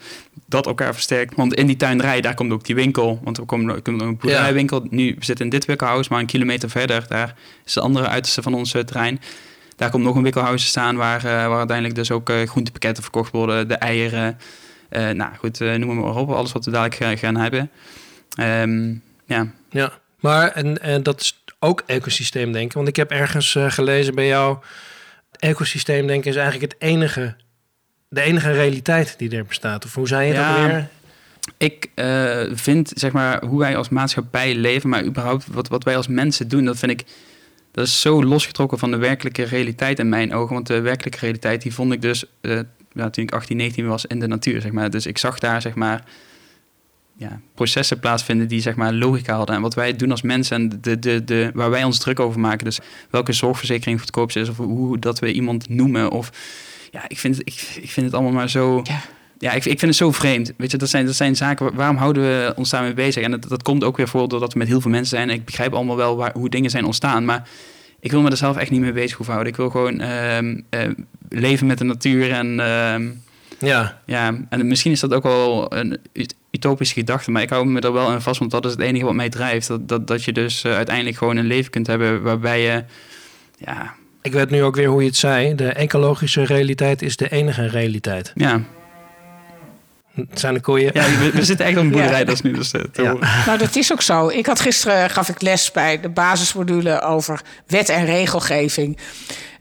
[0.46, 1.34] dat elkaar versterkt.
[1.36, 3.20] Want in die tuinderij, daar komt ook die winkel.
[3.24, 4.86] Want we komen, er een boerderijwinkel.
[4.90, 7.04] Nu we zitten in dit wikkelhuis, maar een kilometer verder...
[7.08, 7.34] daar
[7.64, 9.20] is de andere uiterste van ons eh, terrein...
[9.82, 13.02] Daar komt nog een wikkelhuis te staan waar, uh, waar uiteindelijk dus ook uh, groentepakketten
[13.02, 14.38] verkocht worden, de eieren.
[14.90, 17.70] Uh, nou goed, noem maar op, alles wat we dadelijk gaan, hebben.
[18.40, 19.46] Um, ja.
[19.70, 22.76] ja, maar en, en dat is ook ecosysteem denken.
[22.76, 24.58] Want ik heb ergens gelezen bij jou,
[25.38, 27.36] ecosysteem denken is eigenlijk het enige,
[28.08, 29.84] de enige realiteit die er bestaat.
[29.84, 30.88] Of hoe zei je ja, dat weer?
[31.56, 35.96] Ik uh, vind, zeg maar, hoe wij als maatschappij leven, maar überhaupt wat, wat wij
[35.96, 37.04] als mensen doen, dat vind ik
[37.72, 40.54] dat is zo losgetrokken van de werkelijke realiteit in mijn ogen.
[40.54, 42.60] Want de werkelijke realiteit, die vond ik dus uh,
[42.92, 44.90] ja, toen ik 18, 19 was in de natuur, zeg maar.
[44.90, 46.04] Dus ik zag daar, zeg maar,
[47.16, 49.56] ja, processen plaatsvinden die, zeg maar, logica hadden.
[49.56, 52.40] En wat wij doen als mensen en de, de, de, waar wij ons druk over
[52.40, 52.64] maken.
[52.64, 52.80] Dus
[53.10, 56.10] welke zorgverzekering goedkoopst is of hoe dat we iemand noemen.
[56.10, 56.30] Of
[56.90, 58.82] ja, ik vind, ik, ik vind het allemaal maar zo...
[59.42, 60.52] Ja, ik, ik vind het zo vreemd.
[60.56, 63.22] Weet je, dat zijn, dat zijn zaken, waarom houden we ons daarmee bezig?
[63.22, 65.28] En dat, dat komt ook weer voor doordat we met heel veel mensen zijn.
[65.28, 67.24] En ik begrijp allemaal wel waar, hoe dingen zijn ontstaan.
[67.24, 67.48] Maar
[68.00, 69.52] ik wil me er zelf echt niet mee bezig hoeven houden.
[69.52, 70.56] Ik wil gewoon uh, uh,
[71.28, 72.30] leven met de natuur.
[72.30, 74.00] En, uh, ja.
[74.06, 75.98] ja, en misschien is dat ook wel een
[76.50, 77.30] utopische gedachte.
[77.30, 79.28] Maar ik hou me er wel aan vast, want dat is het enige wat mij
[79.28, 79.68] drijft.
[79.68, 82.84] Dat, dat, dat je dus uh, uiteindelijk gewoon een leven kunt hebben waarbij je...
[83.58, 85.54] Ja, ik weet nu ook weer hoe je het zei.
[85.54, 88.32] De ecologische realiteit is de enige realiteit.
[88.34, 88.62] Ja.
[90.14, 90.90] Het zijn de koeien.
[90.94, 92.24] Ja, we, we zitten echt op een boerderij, ja.
[92.24, 93.16] dat is nu dus uh, ja.
[93.46, 94.28] Nou, dat is ook zo.
[94.28, 98.98] Ik had gisteren gaf ik les bij de basismodule over wet en regelgeving.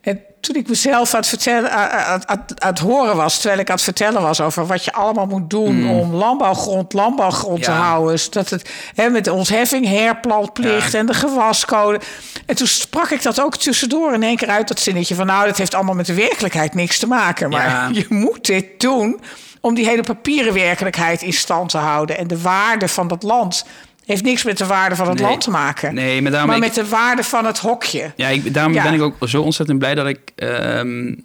[0.02, 3.68] En toen ik mezelf aan het, vertellen, aan, aan, aan het horen was, terwijl ik
[3.70, 5.90] aan het vertellen was over wat je allemaal moet doen mm.
[5.90, 7.66] om landbouwgrond, landbouwgrond ja.
[7.66, 8.20] te houden.
[8.20, 11.00] Zodat het hè, met ontheffing, herplantplicht ja.
[11.00, 12.00] en de gewascode.
[12.46, 15.46] En toen sprak ik dat ook tussendoor in één keer uit, dat zinnetje van nou,
[15.46, 17.50] dat heeft allemaal met de werkelijkheid niks te maken.
[17.50, 17.90] Maar ja.
[18.00, 19.20] je moet dit doen
[19.62, 22.18] om die hele papieren werkelijkheid in stand te houden.
[22.18, 23.66] En de waarde van dat land
[24.06, 25.94] heeft niks met de waarde van het nee, land te maken.
[25.94, 28.12] Nee, maar, maar ik, met de waarde van het hokje.
[28.16, 28.84] Ja, ik, daarom ja.
[28.84, 31.24] ben ik ook zo ontzettend blij dat ik um,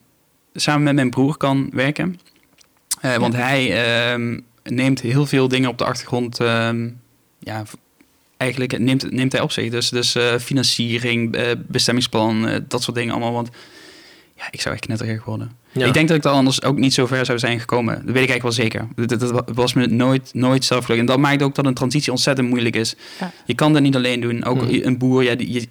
[0.54, 2.20] samen met mijn broer kan werken.
[3.02, 6.40] Uh, want hij um, neemt heel veel dingen op de achtergrond.
[6.40, 7.00] Um,
[7.38, 7.62] ja,
[8.36, 9.70] eigenlijk neemt, neemt hij op zich.
[9.70, 13.32] Dus, dus uh, financiering, uh, bestemmingsplan, dat soort dingen allemaal.
[13.32, 13.48] Want
[14.36, 15.50] ja, ik zou echt knettergek worden.
[15.72, 15.86] Ja.
[15.86, 17.94] Ik denk dat ik er anders ook niet zo ver zou zijn gekomen.
[17.94, 18.88] Dat weet ik eigenlijk wel zeker.
[18.94, 20.88] Dat, dat was me nooit, nooit zelf.
[20.88, 22.96] En dat maakt ook dat een transitie ontzettend moeilijk is.
[23.20, 23.32] Ja.
[23.44, 24.44] Je kan dat niet alleen doen.
[24.44, 24.80] Ook hmm.
[24.82, 25.66] een boer, ja, je,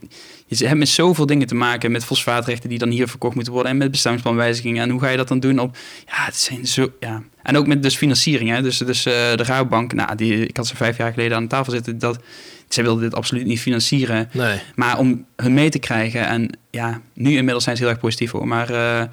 [0.48, 1.92] je hebt met zoveel dingen te maken.
[1.92, 3.72] Met fosfaatrechten die dan hier verkocht moeten worden.
[3.72, 4.84] En met bestemmingsplanwijzigingen.
[4.84, 5.78] En hoe ga je dat dan doen op...
[6.06, 6.92] Ja, het zijn zo...
[7.00, 7.24] Ja.
[7.44, 8.50] En ook met dus financiering.
[8.50, 8.62] Hè.
[8.62, 11.50] Dus, dus uh, de Rabobank, nou, die, ik had ze vijf jaar geleden aan de
[11.50, 12.00] tafel zitten.
[12.00, 12.20] Dat,
[12.68, 14.30] zij wilden dit absoluut niet financieren.
[14.32, 14.60] Nee.
[14.76, 16.28] Maar om hun mee te krijgen.
[16.28, 18.48] En ja, nu inmiddels zijn ze heel erg positief hoor.
[18.48, 19.04] Maar uh,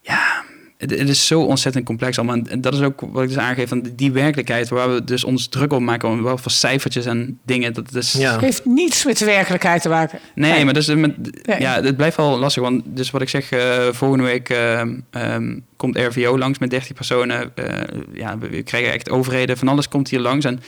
[0.00, 0.44] ja,
[0.78, 2.38] het, het, is zo ontzettend complex allemaal.
[2.48, 5.48] En dat is ook wat ik dus aangeef van die werkelijkheid waar we dus ons
[5.48, 6.22] druk op maken.
[6.22, 7.72] Wel voor cijfertjes en dingen.
[7.72, 8.38] Dat is, ja.
[8.38, 10.18] heeft niets met de werkelijkheid te maken.
[10.34, 10.64] Nee, nee.
[10.64, 11.60] maar dus, met, nee.
[11.60, 12.62] ja, het blijft wel lastig.
[12.62, 16.92] Want dus wat ik zeg, uh, volgende week uh, um, komt RVO langs met 30
[16.92, 17.52] personen.
[17.54, 17.66] Uh,
[18.12, 19.56] ja, we krijgen echt overheden.
[19.56, 20.44] Van alles komt hier langs.
[20.44, 20.60] En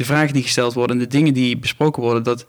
[0.00, 2.46] de vragen die gesteld worden, de dingen die besproken worden, dat,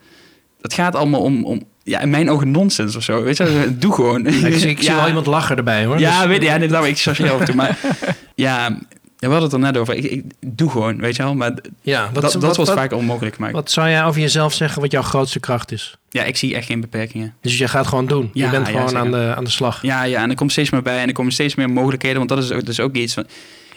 [0.61, 3.23] dat gaat allemaal om, om ja, in mijn ogen nonsens of zo.
[3.23, 4.23] Weet je, doe gewoon.
[4.23, 5.99] Ja, ik zie, ik zie wel iemand lachen erbij hoor.
[5.99, 6.27] Ja, dus...
[6.27, 7.55] weet, ja nee, dat ik chargeer af toe.
[7.55, 7.77] Maar
[8.35, 8.77] ja,
[9.17, 9.95] we hadden het er net over.
[9.95, 11.35] Ik, ik, doe gewoon, weet je wel.
[11.35, 13.53] Maar ja, wat, dat, dat wordt vaak onmogelijk gemaakt.
[13.53, 15.97] Wat zou jij over jezelf zeggen wat jouw grootste kracht is?
[16.09, 17.33] Ja, ik zie echt geen beperkingen.
[17.41, 18.29] Dus je gaat gewoon doen.
[18.33, 19.81] Ja, je bent gewoon aan de, aan de slag.
[19.81, 21.01] Ja, ja, en er komt steeds meer bij.
[21.01, 22.17] En er komen steeds meer mogelijkheden.
[22.17, 23.25] Want dat is ook, dus ook iets van...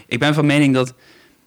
[0.07, 0.95] Ik ben van mening dat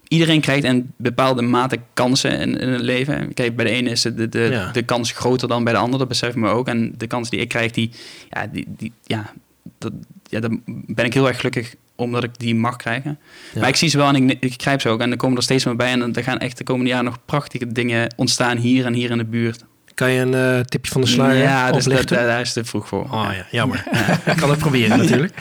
[0.08, 3.34] iedereen krijgt een bepaalde mate kansen in, in het leven.
[3.34, 4.72] Kijk, bij de ene is de, de, Ja.
[4.72, 6.68] de kans groter dan bij de ander, dat besef ik me ook.
[6.68, 7.92] En de kans die ik krijg, die,
[8.30, 9.34] ja, die, die, ja,
[9.78, 9.94] dat,
[10.24, 13.20] ja, daar ben ik heel erg gelukkig omdat ik die mag krijgen.
[13.54, 13.60] Ja.
[13.60, 15.00] Maar ik zie ze wel en ik, ik grijp ze ook.
[15.00, 15.92] En er komen er steeds meer bij.
[15.92, 19.18] En er gaan echt de komende jaren nog prachtige dingen ontstaan hier en hier in
[19.18, 19.66] de buurt.
[19.98, 22.88] Kan je een eh, tipje van de sluier ja, dus dat, daar is te vroeg
[22.88, 23.04] voor.
[23.04, 23.84] Oh ja, jammer.
[24.26, 25.34] Ik kan het proberen natuurlijk.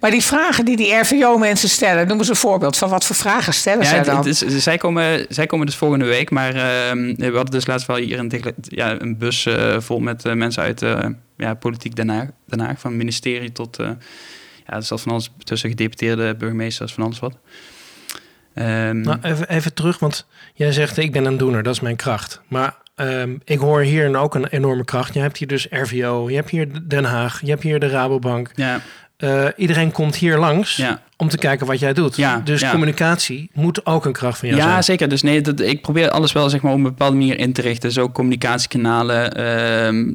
[0.00, 3.52] Maar die vragen die die RVO-mensen stellen, noem eens een voorbeeld van wat voor vragen
[3.54, 4.16] stellen Ja, zij dan?
[4.16, 7.86] het is- zij, komen, zij komen dus volgende week, maar ehm, we hadden dus laatst
[7.86, 11.96] wel hier een, ja, een bus eh, vol met eh, mensen uit eh, ja, politiek
[11.96, 13.86] Den Haag, Den Haag, van ministerie tot, eh,
[14.66, 17.36] ja, er zat van alles tussen gedeputeerde burgemeesters, van alles wat.
[18.54, 21.96] Ehm, Nou, even, even terug, want jij zegt ik ben een doener, dat is mijn
[21.96, 22.40] kracht.
[22.48, 22.74] Maar
[23.08, 25.14] ehm, ik hoor hier ook een enorme kracht.
[25.14, 28.50] Je hebt hier dus RVO, je hebt hier Den Haag, je hebt hier de Rabobank.
[28.54, 28.80] ja,
[29.16, 31.02] Eh, iedereen komt hier langs ja.
[31.16, 32.16] om te kijken wat jij doet.
[32.16, 32.70] Ja, dus ja.
[32.70, 34.82] communicatie moet ook een kracht van jou Ja, zijn.
[34.84, 35.08] zeker.
[35.08, 37.60] Dus nee, dat, ik probeer alles wel zeg maar, op een bepaalde manier in te
[37.60, 37.88] richten.
[37.88, 40.12] Dus ook communicatiekanalen, ehm,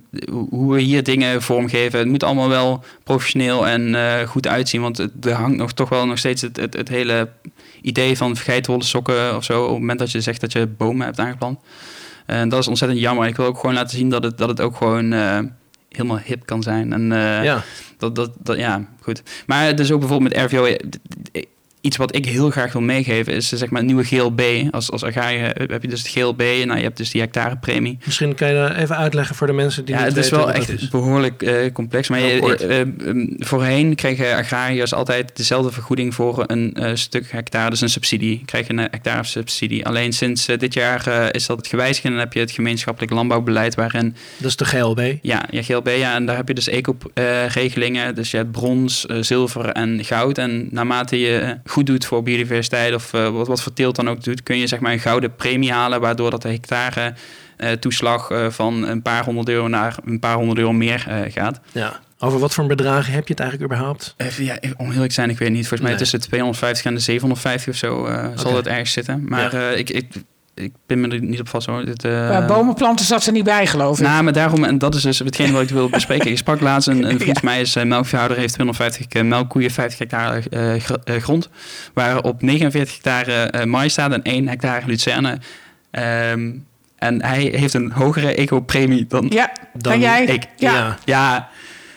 [0.50, 2.00] hoe- we hier dingen vormgeven.
[2.00, 4.82] Het moet allemaal wel professioneel en eh, goed uitzien.
[4.82, 7.30] Want het, er hangt nog toch wel nog steeds het, het, het hele
[7.82, 9.62] idee van geitenwolle sokken of zo.
[9.64, 11.60] Op het moment dat je zegt dat je bomen hebt aangeplant.
[12.28, 13.28] En dat is ontzettend jammer.
[13.28, 15.40] Ik wil ook gewoon laten zien dat het, dat het ook gewoon eh,
[15.90, 16.94] helemaal hip kan zijn.
[16.94, 17.64] En eh, ja.
[17.98, 19.24] dat, dat, dat, ja, goed.
[19.46, 20.76] Maar dus ook bijvoorbeeld met RVO.
[21.88, 24.42] Eh, Iets wat ik heel graag wil meegeven is eh, zeg maar het nieuwe GLB.
[24.72, 26.42] Als, als agrariër heb je dus het GLB.
[26.66, 27.98] Nou, je hebt dus die hectarepremie.
[28.06, 30.38] Misschien kan je dat even uitleggen voor de mensen die Ja, niet het is weten
[30.38, 30.90] wel wat echt dat is.
[30.90, 32.10] behoorlijk eh, complex.
[32.10, 32.88] Maar je, eh, eh, eh,
[33.38, 37.70] voorheen kregen agrariërs altijd dezelfde vergoeding voor een eh, stuk hectare.
[37.70, 38.42] Dus een subsidie.
[38.46, 39.86] Krijg je een hectare subsidie.
[39.86, 42.06] Alleen sinds eh, dit jaar eh, is dat gewijzigd.
[42.06, 45.14] En dan heb je het gemeenschappelijk landbouwbeleid waarin Dat is de GLB.
[45.22, 46.16] ja, ja, GLB, ja.
[46.16, 48.16] En daar heb je dus eco-regelingen.
[48.16, 50.38] dus je hebt brons, eh, zilver en goud.
[50.38, 54.10] En naarmate je eh, goed doet voor biodiversiteit of eh, wat, wat voor teelt dan
[54.10, 57.14] ook doet, kun je zeg maar een gouden premie halen, waardoor dat de hectare
[57.58, 61.60] eh, toeslag eh, van een paar honderd euro naar een paar honderd euro meer gaat.
[61.72, 62.00] Ja.
[62.20, 64.14] Over wat voor bedragen heb je het eigenlijk überhaupt?
[64.18, 65.60] Even, ja, om eerlijk te zijn, ik weet niet.
[65.60, 66.00] Volgens mij Nee.
[66.00, 69.24] tussen de 250 en de 750 of zo zal het ergens zitten.
[69.28, 70.06] Maar ik, ik,
[70.58, 71.86] ik ben me er niet op vast hoor.
[71.86, 74.06] Dit, eh, Maar bomenplanten zat er niet bij, geloof ik.
[74.06, 76.32] Nou, maar daarom, en dat is dus hetgeen wat ik wil bespreken.
[76.32, 79.72] Ik sprak laatst een, een vriend van mij, is eh, melkveehouder, heeft 250 uh, melkkoeien,
[79.72, 81.50] 50 hectare eh, gr- eh, grond.
[81.94, 85.38] Waar op 49 hectare eh maïs staat en 1 hectare lucerne.
[85.92, 86.52] Ehm,
[86.96, 90.26] en hij heeft een hogere eco-premie dan ja, Dan jij?
[90.26, 90.44] ik.
[90.56, 90.98] Ja.
[91.06, 91.50] Ja.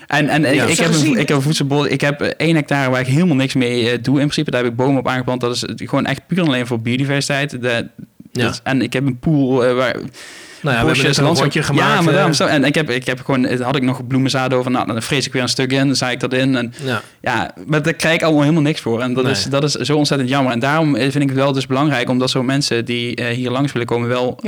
[0.07, 0.65] En, en Ja.
[0.65, 1.87] ik, heb een, ik heb een voedselbol.
[1.87, 4.15] Ik heb eh, één hectare waar ik helemaal niks mee eh, doe.
[4.15, 5.41] In principe, daar heb ik bomen op aangeplant.
[5.41, 7.51] Dat is gewoon echt puur en alleen voor biodiversiteit.
[7.63, 7.89] De,
[8.41, 8.47] Ja.
[8.47, 9.95] dat- en ik heb een pool eh, waar
[10.63, 11.89] Nou ja, we hebben een rondje gemaakt.
[11.89, 12.47] Ja, maar eh, daarom zo.
[12.47, 14.71] En ik heb, ik heb gewoon, had ik nog bloemenzaden over.
[14.71, 15.87] Nou, dan vrees ik weer een stuk in.
[15.87, 16.57] Dan zaai ik dat in.
[16.57, 17.03] En ja.
[17.21, 19.01] ja, maar daar krijg ik allemaal helemaal niks voor.
[19.01, 19.33] En dat, Nee.
[19.33, 20.53] is, dat is zo ontzettend jammer.
[20.53, 22.09] En daarom eh, vind ik het wel dus belangrijk...
[22.09, 24.09] omdat zo'n mensen die hier langs willen komen...
[24.09, 24.39] wel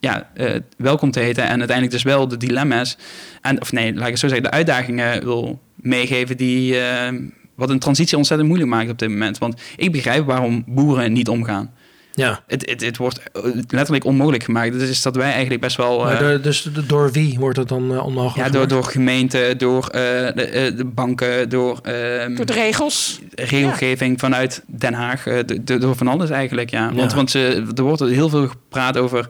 [0.00, 0.28] Ja.
[0.34, 1.42] eh, welkom te heten.
[1.42, 2.96] En uiteindelijk dus wel de dilemma's...
[3.42, 4.44] En, of nee, laat ik het zo zeggen...
[4.44, 6.78] de uitdagingen wil meegeven die...
[6.80, 7.12] eh,
[7.54, 9.38] wat een transitie ontzettend moeilijk maakt op dit moment.
[9.38, 11.70] Want ik begrijp waarom boeren niet omgaan.
[12.16, 12.40] Ja.
[12.46, 14.72] Het, het, het wordt eh, letterlijk onmogelijk gemaakt.
[14.78, 15.98] Dus is dat wij eigenlijk best wel...
[15.98, 18.70] Maar eh, dus de- door wie wordt het dan eh, onmogelijk ja, door, gemaakt?
[18.70, 20.00] door gemeenten, door eh,
[20.34, 23.20] de, de banken, door, ehm, Door de regels.
[23.34, 26.70] regelgeving vanuit Den Haag, de- de- door van alles eigenlijk.
[26.70, 26.92] Ja.
[26.94, 27.16] Want, Ja.
[27.16, 29.28] want ze, er wordt heel veel gepraat over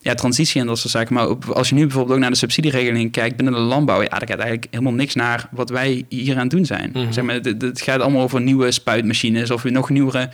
[0.00, 1.14] ja, transitie en dat soort zaken.
[1.14, 4.20] Maar als je nu bijvoorbeeld ook naar de subsidieregeling kijkt binnen de landbouw, ja, daar
[4.28, 6.90] gaat eigenlijk helemaal niks naar wat wij hier aan het doen zijn.
[6.92, 7.12] Mhm.
[7.12, 10.28] Zeg maar, het, het gaat allemaal over nieuwe spuitmachines of nog nieuwere.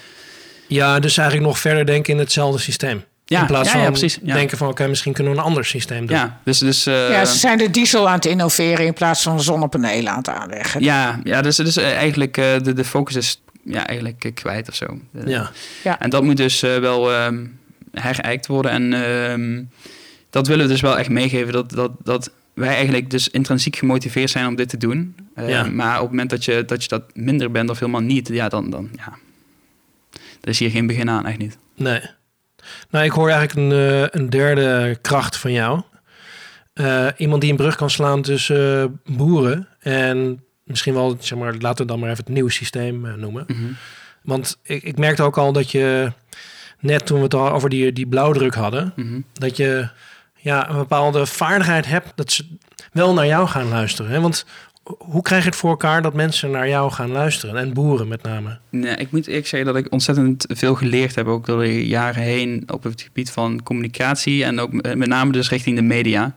[0.73, 3.05] Ja, dus eigenlijk nog verder denken in hetzelfde systeem.
[3.25, 4.19] Ja, in plaats ja, van ja, precies.
[4.23, 4.35] Ja.
[4.35, 6.17] denken van oké, misschien kunnen we een ander systeem doen.
[6.17, 9.41] Ja, dus, dus eh, ja, ze zijn de diesel aan het innoveren in plaats van
[9.41, 10.83] zonnepanelen aan het aanleggen.
[10.83, 14.75] ja, ja, dus, dus eh, eigenlijk eh, de, de focus is ja, eigenlijk kwijt of
[14.75, 14.99] zo.
[15.15, 15.27] Eh,
[15.83, 15.99] Ja.
[15.99, 17.45] En dat moet dus wel ehm
[17.93, 18.71] herijkt worden.
[18.71, 19.63] En ehm,
[20.31, 21.53] dat willen we dus wel echt meegeven.
[21.53, 25.15] Dat, dat, dat wij eigenlijk dus intrinsiek gemotiveerd zijn om dit te doen.
[25.35, 25.65] Eh, Ja.
[25.65, 28.49] Maar op het moment dat je, dat je dat minder bent of helemaal niet, ja,
[28.49, 29.13] dan, dan ja.
[30.43, 31.59] Er is hier geen begin aan, echt niet.
[31.77, 32.01] Nee.
[32.91, 35.83] Nou, ik hoor eigenlijk een, eh, een derde kracht van jou.
[36.73, 41.55] Eh, iemand die een brug kan slaan tussen eh, boeren en misschien wel, zeg maar,
[41.59, 43.45] laten we dan maar even het nieuwe systeem noemen.
[43.47, 43.63] Mhm.
[44.23, 46.13] Want ik, ik merkte ook al dat je,
[46.81, 49.21] net toen we het al over die, die blauwdruk hadden, Mhm.
[49.33, 49.89] dat je
[50.37, 52.47] ja, een bepaalde vaardigheid hebt dat ze
[52.93, 54.11] wel naar jou gaan luisteren.
[54.11, 54.21] Hè?
[54.21, 54.47] Want
[54.85, 57.57] hoe krijg je het voor elkaar dat mensen naar jou gaan luisteren?
[57.57, 58.59] En boeren met name.
[58.71, 62.23] Nee, ik moet eerlijk zeggen dat ik ontzettend veel geleerd heb, ook door de jaren
[62.23, 66.37] heen, op het gebied van communicatie en ook met name dus richting de media.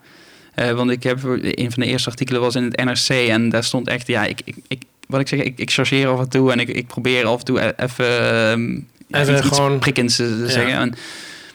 [0.53, 3.63] Eh, want ik heb een van de eerste artikelen was in het NRC en daar
[3.63, 6.51] stond echt, ja, ik, ik, ik wat ik zeg, ik, ik chargeer af en toe
[6.51, 8.79] en ik, ik probeer af en toe e- even, ehm,
[9.21, 10.49] Even iets, iets gewoon- prikkends te Ja.
[10.49, 10.73] zeggen.
[10.77, 10.93] En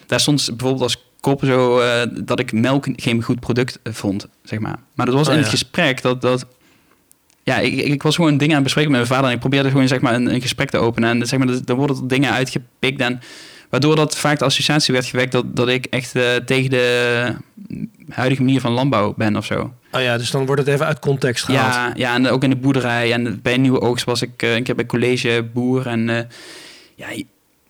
[0.06, 4.58] daar stond bijvoorbeeld als kop zo eh, dat ik melk geen goed product vond, zeg
[4.58, 4.78] maar.
[4.94, 5.44] Maar dat was Oh, in ja.
[5.44, 6.46] het gesprek dat, dat
[7.50, 9.28] ja, ik, ik was gewoon dingen aan het bespreken met mijn vader.
[9.28, 11.10] En ik probeerde gewoon zeg maar, een, een gesprek te openen.
[11.10, 13.00] En zeg maar, er worden er dingen uitgepikt.
[13.00, 13.20] En
[13.70, 17.34] waardoor dat vaak de associatie werd gewekt dat, dat ik echt uh, tegen de
[18.08, 19.72] huidige manier van landbouw ben of zo.
[19.92, 21.72] Oh ja, dus dan wordt het even uit context gehaald.
[21.72, 23.12] Ja, ja en ook in de boerderij.
[23.12, 25.86] En bij een nieuwe oogst was ik uh, een keer bij college boer.
[25.86, 26.18] En uh,
[26.94, 27.06] ja,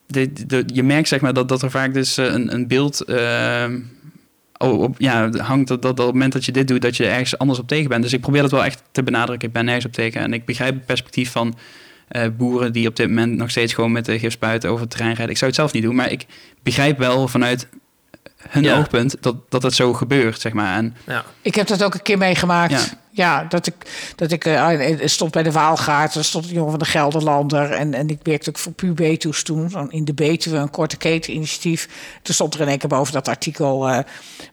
[0.07, 3.05] de, de, je merkt zeg maar dat, dat er vaak dus een, een beeld
[4.69, 7.39] op, ja, hangt dat, dat, op het moment dat je dit doet, dat je ergens
[7.39, 8.03] anders op tegen bent.
[8.03, 9.49] Dus ik probeer dat wel echt te benadrukken.
[9.49, 10.21] Ik ben nergens op tegen.
[10.21, 11.55] En ik begrijp het perspectief van
[12.11, 15.15] uh, boeren die op dit moment nog steeds gewoon met de gifspuiten over het terrein
[15.15, 15.33] rijden.
[15.33, 16.27] Ik zou het zelf niet doen, maar ik
[16.63, 17.69] begrijp wel vanuit
[18.49, 18.79] hun ja.
[18.79, 20.77] oogpunt dat, dat het zo gebeurt, zeg maar.
[20.77, 21.25] En, ja.
[21.43, 22.73] Ik heb dat ook een keer meegemaakt.
[22.73, 22.99] Ja.
[23.21, 23.75] Ja, dat ik,
[24.17, 27.71] dat ik uh, stond bij de Waalgaard, er stond een jongen van de Gelderlander.
[27.71, 31.89] En, en ik werkte ook voor Pubetus toen, in de Betuwe, een korte keteninitiatief.
[32.23, 33.91] Toen stond er in één keer boven dat artikel...
[33.91, 33.99] Uh,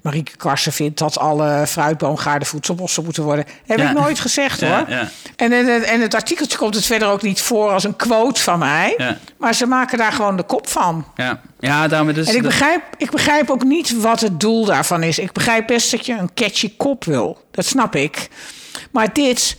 [0.01, 3.45] Marieke Karsen vindt dat alle fruitboomgaarden voedselbossen moeten worden.
[3.65, 4.85] Heb ik nooit gezegd hoor.
[4.87, 8.41] Ja, en, en, en het artikeltje komt het verder ook niet voor als een quote
[8.41, 9.17] van mij.
[9.37, 11.05] Maar ze maken daar gewoon de kop van.
[11.15, 12.27] Ja, ja daarom dus...
[12.27, 15.19] En ik begrijp, ik begrijp ook niet wat het doel daarvan is.
[15.19, 17.41] Ik begrijp best dat je een catchy kop wil.
[17.51, 18.29] Dat snap ik.
[18.91, 19.57] Maar dit,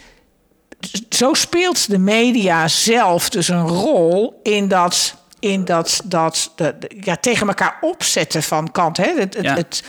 [1.09, 7.17] zo speelt de media zelf dus een rol in dat, in dat, dat de, ja,
[7.17, 8.97] tegen elkaar opzetten van kant.
[8.97, 9.13] Hè?
[9.17, 9.55] Het, ja.
[9.55, 9.83] het,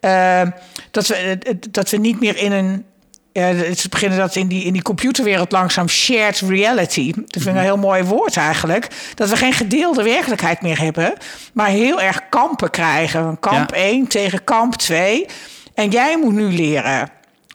[0.00, 0.52] uh,
[0.90, 1.38] dat, we,
[1.70, 2.84] dat we niet meer in een.
[3.32, 7.12] Ja, ze beginnen dat in die, in die computerwereld langzaam shared reality.
[7.12, 8.86] Dat vind ik een heel mooi woord eigenlijk.
[9.14, 11.12] Dat we geen gedeelde werkelijkheid meer hebben,
[11.52, 13.38] maar heel erg kampen krijgen.
[13.40, 13.80] Kamp ja.
[13.80, 15.26] 1 tegen kamp 2.
[15.74, 17.10] En jij moet nu leren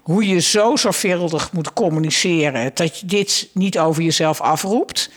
[0.06, 5.10] hoe je zo zorgvuldig moet communiceren dat je dit niet over jezelf afroept.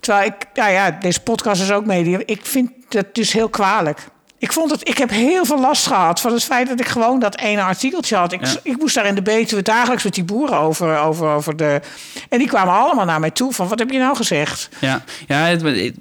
[0.00, 2.20] Terwijl ik, ja, ja, deze podcast is ook media.
[2.24, 4.06] Ik vind dat dus heel kwalijk.
[4.38, 7.18] Ik vond het, ik heb heel veel last gehad van het feit dat ik gewoon
[7.18, 8.32] dat ene artikeltje had.
[8.32, 11.80] Ik, ik moest daar in de Betuwe dagelijks met die boeren over, over, over de.
[12.28, 14.68] En die kwamen allemaal naar mij toe van wat heb je nou gezegd?
[14.80, 15.92] Ja, ja het,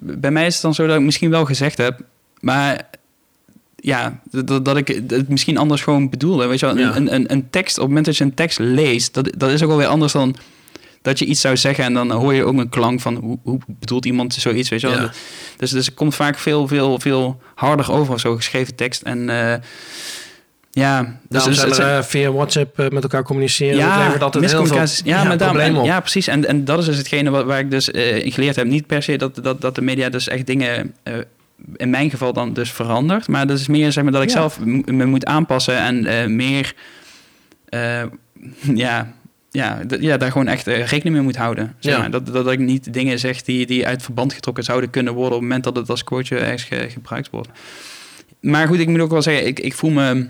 [0.00, 2.00] bij mij is het dan zo dat ik misschien wel gezegd heb,
[2.40, 2.88] maar
[3.84, 6.46] ja, dat, dat ik het misschien anders gewoon bedoelde.
[6.46, 9.14] Weet je wel, een, een, een tekst, op het moment dat je een tekst leest,
[9.14, 10.36] dat, dat is ook alweer anders dan
[11.02, 13.58] dat je iets zou zeggen en dan hoor je ook een klank van hoe, hoe
[13.66, 15.08] bedoelt iemand zoiets, weet je wel.
[15.56, 19.02] Dus, dus het komt vaak veel, veel, veel harder over, zo'n geschreven tekst.
[19.02, 19.54] En uh,
[20.70, 23.76] ja, dus, dus het, uh, via WhatsApp uh, met elkaar communiceren.
[23.76, 25.84] Ja, dat levert altijd heel veel ja, ja, maar daarom, op.
[25.84, 26.26] Ja, precies.
[26.26, 27.88] En, en dat is dus hetgene wat, waar ik dus
[28.22, 28.66] geleerd heb.
[28.66, 30.94] Niet per se dat, dat, dat de media dus echt dingen
[31.76, 33.28] in mijn geval dan dus veranderd.
[33.28, 36.74] Maar dat is meer zeg maar dat ik zelf me moet aanpassen en uh, meer
[37.68, 38.02] uh,
[38.84, 39.12] ja,
[39.50, 41.74] ja, ja, daar gewoon echt uh, rekening mee moet houden.
[41.78, 42.10] Zeg maar.
[42.10, 45.40] dat, dat ik niet dingen zeg die, die uit verband getrokken zouden kunnen worden op
[45.40, 47.48] het moment dat het als quoteje ergens ge, gebruikt wordt.
[48.40, 50.26] Maar goed, ik moet ook wel zeggen, ik, ik voel me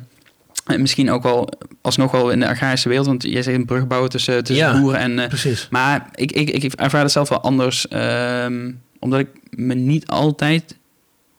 [0.76, 1.49] misschien ook wel
[1.80, 3.07] alsnog wel in de agrarische wereld.
[3.07, 5.28] Want jij zegt een brug bouwen tussen, tussen ja, boeren en...
[5.28, 5.66] precies.
[5.70, 7.87] Maar ik, ik, ik ervaar het zelf wel anders.
[7.93, 10.76] Um, omdat ik me niet altijd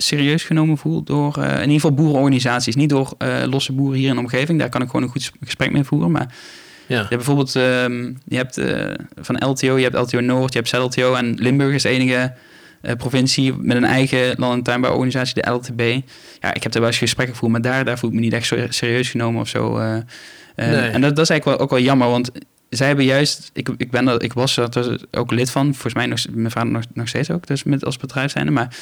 [0.04, 2.76] serieus genomen voel door uh, in ieder geval boerenorganisaties.
[2.76, 4.60] Niet door uh, losse boeren hier in de omgeving.
[4.60, 6.12] Daar kan ik gewoon een goed gesprek mee voeren.
[6.12, 6.28] Maar
[6.88, 6.95] ja.
[6.95, 10.70] je hebt bijvoorbeeld, um, je hebt uh, van LTO, je hebt LTO Noord, je hebt
[10.70, 12.34] ZLTO en Limburg is de enige
[12.97, 15.82] provincie met een eigen land- en tuinbouworganisatie, de LTB.
[16.39, 18.34] Ja, ik heb er wel eens gesprekken gevoerd, maar daar, daar voel ik me niet
[18.34, 19.78] echt serieus genomen of zo.
[19.78, 20.04] Nee.
[20.56, 22.32] En dat, dat is eigenlijk wel, ook wel jammer, want
[22.76, 26.06] zij hebben juist, ik, ik, ben er, ik was er ook lid van, volgens mij
[26.06, 28.76] nog, mijn vader nog, nog steeds ook, dus met als bedrijf zijn, maar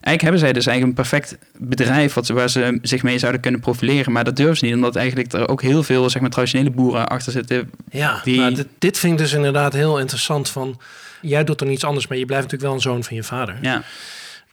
[0.00, 3.60] Eigenlijk hebben zij dus eigenlijk een perfect bedrijf wat, waar ze zich mee zouden kunnen
[3.60, 4.12] profileren.
[4.12, 7.08] Maar dat durven ze niet, omdat eigenlijk er ook heel veel zeg maar, traditionele boeren
[7.08, 7.70] achter zitten.
[7.90, 8.40] Ja, die...
[8.40, 10.48] maar dit, dit vind ik dus inderdaad heel interessant.
[10.48, 10.80] Van,
[11.20, 12.18] jij doet er niets anders mee.
[12.18, 13.58] Je blijft natuurlijk wel een zoon van je vader.
[13.62, 13.82] Ja.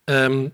[0.05, 0.53] Um,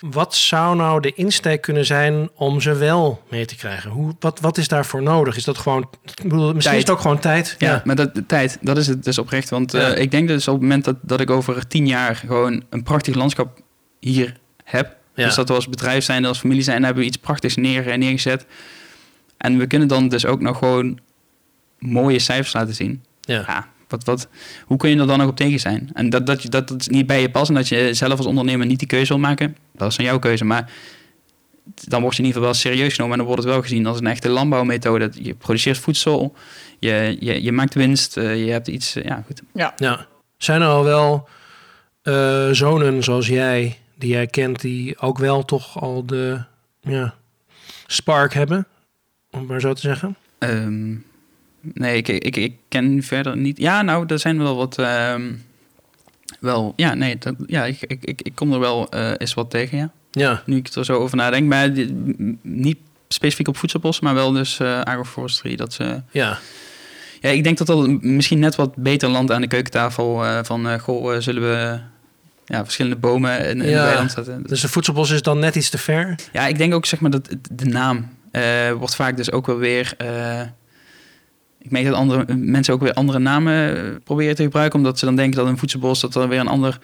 [0.00, 3.90] wat zou nou de insteek kunnen zijn om ze wel mee te krijgen?
[3.90, 5.36] Hoe, wat, wat is daarvoor nodig?
[5.36, 5.88] Is dat gewoon.
[6.14, 6.74] Ik bedoel, misschien tijd.
[6.74, 7.54] is het ook gewoon tijd.
[7.58, 7.82] Ja, ja.
[7.84, 9.50] maar dat, de tijd, dat is het dus oprecht.
[9.50, 9.94] Want ja.
[9.94, 12.82] uh, ik denk dus op het moment dat, dat ik over tien jaar gewoon een
[12.82, 13.60] prachtig landschap
[14.10, 14.96] hier heb.
[15.14, 15.24] Ja.
[15.24, 18.46] Dus dat we als bedrijf zijn, als familie zijn, hebben we iets prachtigs neer, neergezet.
[19.36, 20.98] En we kunnen dan dus ook nog gewoon
[21.78, 23.04] mooie cijfers laten zien.
[23.20, 23.44] Ja.
[23.46, 24.28] ja wat, wat,
[24.66, 25.90] hoe kun je er dan nog op tegen zijn?
[25.92, 28.66] En dat, dat, dat, dat niet bij je past en dat je zelf als ondernemer
[28.66, 30.44] niet die keuze wil maken, dat is dan jouw keuze.
[30.44, 30.70] Maar
[31.74, 33.86] dan word je in ieder geval wel serieus genomen en dan wordt het wel gezien
[33.86, 35.10] als een echte landbouwmethode.
[35.12, 36.34] Je produceert voedsel,
[36.78, 39.42] je, je, je maakt winst, uh, je hebt iets, uh, ja goed.
[39.54, 39.72] Ja.
[39.76, 40.06] ja.
[40.36, 41.28] Zijn er al wel
[42.02, 46.42] uh, zonen zoals jij die jij kent, die ook wel toch al de
[46.80, 47.14] ja,
[47.86, 48.66] spark hebben,
[49.30, 50.16] om maar zo te zeggen?
[50.38, 51.04] Um,
[51.60, 53.58] nee, ik, ik, ik ken verder niet.
[53.58, 54.78] Ja, nou, er zijn wel wat.
[54.78, 55.44] Um,
[56.40, 59.50] wel, ja, nee, dat, ja, ik, ik, ik, ik kom er wel uh, eens wat
[59.50, 59.90] tegen, ja.
[60.10, 60.42] Ja.
[60.46, 61.70] Nu ik er zo over nadenk, maar
[62.42, 62.78] niet
[63.08, 65.56] specifiek op voedselbos, maar wel dus uh, agroforestry.
[65.56, 66.02] Dat ze.
[66.10, 66.38] Ja.
[67.20, 70.24] Ja, ik denk dat dat misschien net wat beter landt aan de keukentafel.
[70.24, 71.80] eh, van, eh, goh, eh, zullen we
[72.44, 73.74] ja, verschillende bomen in, in Ja.
[73.74, 74.42] het weiland zetten.
[74.46, 76.14] Dus de voedselbos is dan net iets te ver.
[76.32, 79.56] Ja, ik denk ook zeg maar dat de naam eh, wordt vaak dus ook wel
[79.58, 79.94] weer.
[79.98, 80.40] eh,
[81.58, 85.04] ik merk dat andere mensen ook weer andere namen eh, proberen te gebruiken, omdat ze
[85.04, 86.78] dan denken dat een voedselbos dat er weer een ander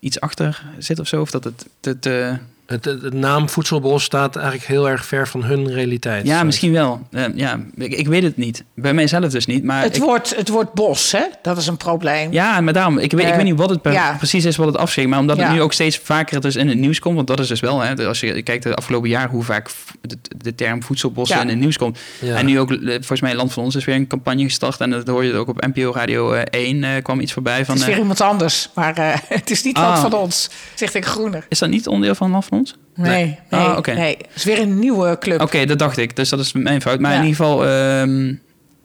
[0.00, 2.06] iets achter zit of zo, of dat het.
[2.06, 2.34] eh,
[2.72, 6.26] Het, het, het naam voedselbos staat eigenlijk heel erg ver van hun realiteit.
[6.26, 7.00] ja, misschien wel.
[7.10, 8.64] Eh, ja, ik, ik weet het niet.
[8.74, 9.64] Bij mijzelf dus niet.
[9.64, 11.22] Maar Het, ik- wordt, het wordt bos, hè?
[11.42, 12.32] Dat is een probleem.
[12.32, 14.14] Ja, maar daarom, ik weet, ik Eh, weet niet wat het per- ja.
[14.18, 15.08] precies is wat het afschrikt.
[15.08, 15.42] Maar omdat Ja.
[15.44, 17.14] het nu ook steeds vaker dus in het nieuws komt.
[17.16, 19.70] Want dat is dus wel, hè, als je kijkt de afgelopen jaar hoe vaak
[20.00, 21.42] de, de term voedselbossen Ja.
[21.42, 21.98] in het nieuws komt.
[22.20, 22.36] Ja.
[22.36, 24.80] En nu ook, eh, volgens mij, Land van Ons is weer een campagne gestart.
[24.80, 27.74] En dat hoor je ook op NPO Radio eh, 1 eh, kwam iets voorbij van...
[27.74, 29.88] het is weer eh, iemand anders, maar eh, het is niet Ah.
[29.88, 30.50] wat van ons.
[30.74, 31.46] Zegt ik groener.
[31.48, 32.61] is dat niet onderdeel van Land van Ons?
[32.94, 33.92] Nee, nee, Ah, oké.
[33.92, 34.16] nee.
[34.18, 35.40] Het is weer een nieuwe club.
[35.40, 36.16] Oké, dat dacht ik.
[36.16, 37.00] Dus dat is mijn fout.
[37.00, 37.18] Maar Ja.
[37.20, 37.66] in ieder geval...
[37.66, 38.34] ehm,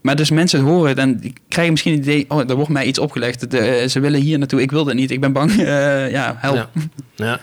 [0.01, 2.26] maar dus mensen horen het en krijgen misschien het idee...
[2.28, 3.51] Oh, er wordt mij iets opgelegd.
[3.51, 4.62] De, eh, ze willen hier naartoe.
[4.62, 5.12] Ik wil dat niet.
[5.12, 5.51] Ik ben bang.
[5.58, 6.55] Eh, ja, help.
[6.55, 7.26] Ja.
[7.26, 7.39] ja.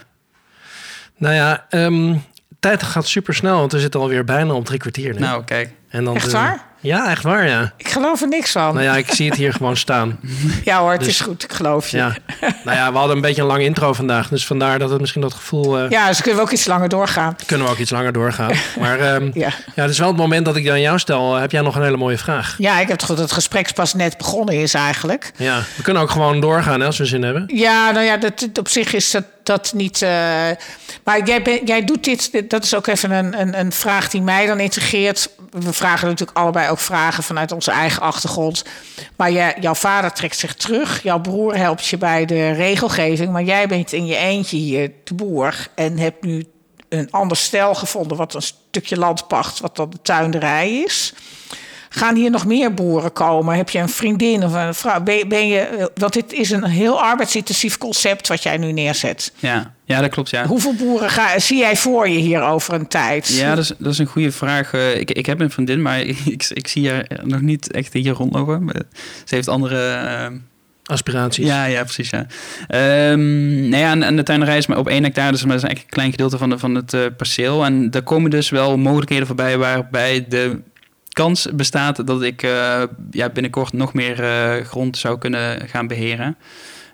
[1.17, 2.15] Nou ja, ehm,
[2.61, 5.13] tijd gaat super snel, want we zitten alweer bijna op drie kwartier.
[5.15, 5.19] nu.
[5.21, 5.71] Nou, kijk.
[5.89, 6.67] en dan Echt waar?
[6.85, 7.73] Ja, echt waar, ja.
[7.77, 8.75] Ik geloof er niks van.
[8.75, 10.19] Nou ja, ik zie het hier gewoon staan.
[10.65, 11.97] Ja hoor, het Dus- is goed, ik geloof je.
[11.97, 12.17] Ja.
[12.65, 15.21] Nou ja, we hadden een beetje een lang intro vandaag, dus vandaar dat het misschien
[15.23, 15.79] dat gevoel...
[15.79, 17.37] eh, Ja, dus kunnen we ook iets langer doorgaan.
[17.47, 18.51] Kunnen we ook iets langer doorgaan.
[18.81, 19.49] Maar ehm, Ja.
[19.75, 21.35] ja, het is wel het moment dat ik die aan jou stel.
[21.35, 22.55] Heb jij nog een hele mooie vraag?
[22.59, 25.33] Ja, ik heb het goed dat het gesprek pas net begonnen is eigenlijk.
[25.37, 27.45] Ja, we kunnen ook gewoon doorgaan hè, als we zin hebben.
[27.47, 30.03] Ja, nou ja, dat, op zich is dat, dat niet.
[30.03, 30.09] eh,
[31.05, 34.09] maar jij, ben- jij doet dit, dit- dat is ook even een, een, een vraag
[34.11, 35.29] die mij dan integreert.
[35.51, 38.65] We vragen natuurlijk allebei vragen vanuit onze eigen achtergrond.
[39.17, 43.33] Maar jij, jouw vader trekt zich terug, jouw broer helpt je bij de regelgeving.
[43.33, 46.47] Maar jij bent in je eentje hier de boer en hebt nu
[46.89, 51.15] een ander stel gevonden, wat een stukje land pacht, wat dan de tuinderij is.
[51.97, 53.57] Gaan hier nog meer boeren komen?
[53.57, 55.01] Heb je een vriendin of een vrouw?
[55.01, 58.73] Ben, je- ben je, eh, want dit is een heel arbeidsintensief concept wat jij nu
[58.73, 59.33] neerzet.
[59.39, 60.47] Ja, ja dat klopt, ja.
[60.47, 63.29] Hoeveel boeren ga, zie jij voor je hier over een tijd?
[63.29, 64.73] Ja, dat is, dat is een goede vraag.
[64.73, 68.13] Eh, ik, ik heb een vriendin, maar ik, ik, zie haar nog niet echt hier
[68.13, 68.65] rondlopen.
[68.65, 68.83] Maar
[69.25, 69.89] Ze heeft andere...
[69.89, 70.27] eh,
[70.87, 71.47] Aspiraties.
[71.47, 72.27] ja, ja, precies, ja.
[72.69, 75.63] Ehm nou ja, en, en de tuinerij is maar op één hectare, dus dat is
[75.63, 77.65] eigenlijk een klein gedeelte van, de, van het perceel.
[77.65, 80.61] En daar komen dus wel mogelijkheden voorbij waarbij de
[81.15, 86.37] kans bestaat dat ik eh, ja, binnenkort nog meer eh, grond zou kunnen gaan beheren.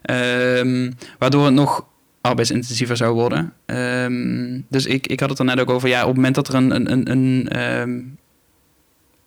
[0.02, 1.84] Ehm, waardoor het nog
[2.20, 3.52] arbeidsintensiever zou worden.
[3.66, 6.48] Ehm, dus ik, ik had het er net ook over, ja, op het moment dat
[6.48, 7.98] er een, een, een, een, ehm,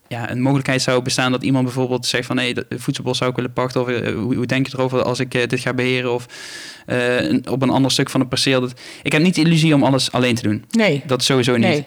[0.07, 3.35] ja, een mogelijkheid zou bestaan dat iemand bijvoorbeeld zegt van nee, de voedselbos zou ik
[3.35, 3.81] willen pachten.
[3.81, 6.13] Of eh, hoe, hoe denk je erover als ik dit ga beheren?
[6.13, 6.25] Of
[6.85, 8.61] een- op een ander stuk van het perceel.
[8.61, 8.73] Dat,
[9.03, 10.65] ik heb niet de illusie om alles alleen te doen.
[10.71, 11.03] Nee.
[11.05, 11.61] Dat sowieso niet.
[11.61, 11.85] Nee.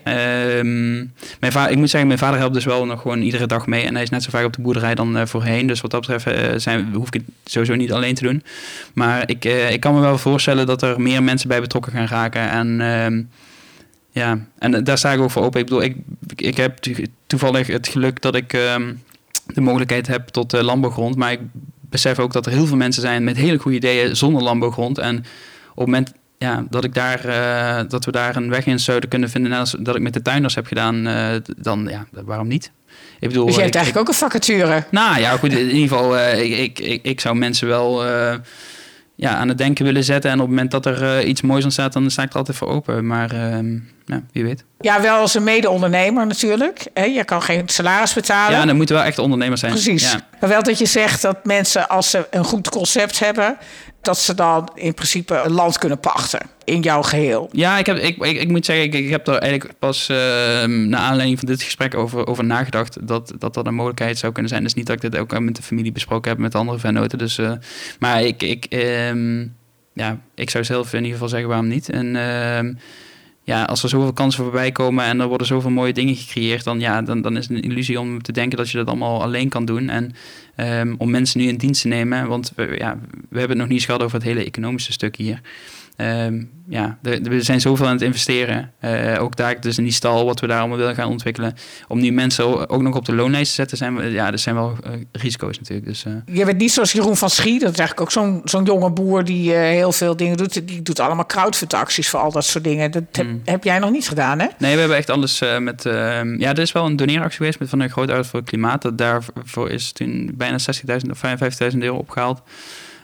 [0.58, 0.94] Ehm,
[1.40, 3.82] mijn va- ik moet zeggen, mijn vader helpt dus wel nog gewoon iedere dag mee.
[3.84, 5.66] En hij is net zo vaak op de boerderij dan eh, voorheen.
[5.66, 8.42] Dus wat dat betreft eh, zijn, hoef ik het sowieso niet alleen te doen.
[8.94, 12.06] Maar ik, eh, ik kan me wel voorstellen dat er meer mensen bij betrokken gaan
[12.06, 12.50] raken.
[12.50, 13.22] En ehm,
[14.10, 15.60] ja, en daar sta ik ook voor open.
[15.60, 15.96] Ik bedoel, ik,
[16.36, 18.92] ik heb to- toevallig het geluk dat ik ehm,
[19.46, 21.16] de mogelijkheid heb tot landbouwgrond.
[21.16, 21.40] Maar ik
[21.80, 24.98] besef ook dat er heel veel mensen zijn met hele goede ideeën zonder landbouwgrond.
[24.98, 25.24] En op
[25.76, 29.30] het moment ja, dat, ik daar, eh, dat we daar een weg in zouden kunnen
[29.30, 32.70] vinden, net als dat ik met de tuinders heb gedaan, eh, dan ja, waarom niet?
[33.20, 34.84] Ik bedoel, Dus je hebt ik- eigenlijk ook een vacature.
[34.90, 38.04] nou ja, goed, in ieder geval, eh, ik, ik, ik, zou mensen wel
[39.14, 40.30] ja, aan het denken willen zetten.
[40.30, 42.68] En op het moment dat er iets moois ontstaat, dan sta ik er altijd voor
[42.68, 43.06] open.
[43.06, 44.64] Maar ehm, ja, wie weet.
[44.80, 46.86] Ja, wel als een mede-ondernemer natuurlijk.
[46.94, 48.58] Je kan geen salaris betalen.
[48.58, 49.72] Ja, dan moeten wel echt ondernemers zijn.
[49.72, 50.12] Precies.
[50.12, 50.26] Ja.
[50.40, 53.56] Maar wel dat je zegt dat mensen, als ze een goed concept hebben,
[54.00, 57.48] dat ze dan in principe een land kunnen pachten in jouw geheel.
[57.52, 60.16] Ja, ik, heb, ik, ik, ik moet zeggen, ik, ik heb er eigenlijk pas uh,
[60.64, 64.50] naar aanleiding van dit gesprek over, over nagedacht dat, dat dat een mogelijkheid zou kunnen
[64.50, 64.62] zijn.
[64.62, 67.18] Dus niet dat ik dit ook met de familie besproken heb met andere vennoten.
[67.18, 67.52] Dus, uh,
[67.98, 69.54] maar ik, ik, um,
[69.92, 71.88] ja, ik zou zelf in ieder geval zeggen waarom niet.
[71.88, 72.74] En uh,
[73.46, 76.80] ja, als er zoveel kansen voorbij komen en er worden zoveel mooie dingen gecreëerd, dan,
[76.80, 79.48] ja, dan, dan is het een illusie om te denken dat je dat allemaal alleen
[79.48, 79.88] kan doen.
[79.88, 80.12] En
[80.80, 83.66] um, om mensen nu in dienst te nemen, want we, ja, we hebben het nog
[83.66, 85.40] niet eens gehad over het hele economische stuk hier.
[85.96, 88.72] Um, ja, we zijn zoveel aan het investeren.
[88.80, 91.54] Uh, ook daar dus in die stal, wat we daar allemaal willen gaan ontwikkelen.
[91.88, 94.54] Om nu mensen ook nog op de loonlijst te zetten, zijn we, ja, dat zijn
[94.54, 95.88] wel uh, risico's natuurlijk.
[95.88, 96.12] Dus, uh.
[96.26, 99.24] Je bent niet zoals Jeroen van Schie, dat is eigenlijk ook zo'n zo'n jonge boer
[99.24, 100.66] die heel veel dingen doet.
[100.68, 102.90] Die doet allemaal crowdfundacties voor al dat soort dingen.
[102.90, 104.46] Dat heb, heb jij nog niet gedaan, hè?
[104.58, 105.82] Nee, we hebben echt alles met...
[106.38, 108.82] ja, er is wel een doneeractie geweest met van een groot uit voor het klimaat.
[108.82, 110.58] Dat daarvoor is toen bijna
[111.04, 111.22] 60.000 of
[111.72, 112.42] 55.000 euro opgehaald.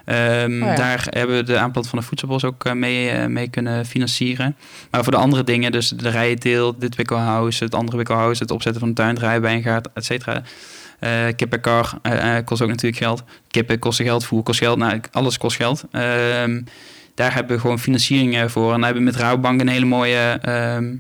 [0.07, 0.74] Um, oh ja.
[0.74, 4.57] Daar hebben we de aanplant van de voedselbos ook uh, mee, uh, mee kunnen financieren.
[4.90, 8.80] Maar voor de andere dingen, dus de rijenteelt, dit wikkelhuis, het andere wikkelhuis, het opzetten
[8.80, 10.42] van de tuindraai, wijngaard, et cetera.
[11.00, 13.22] Uh, kippenkar uh, kost ook natuurlijk geld.
[13.48, 14.78] Kippen kosten geld, voer kost geld.
[14.78, 15.84] Nou, alles kost geld.
[15.90, 16.62] Ehm,
[17.14, 18.72] daar hebben we gewoon financiering voor.
[18.72, 20.94] En daar hebben we met Rouwbank een hele mooie ehm,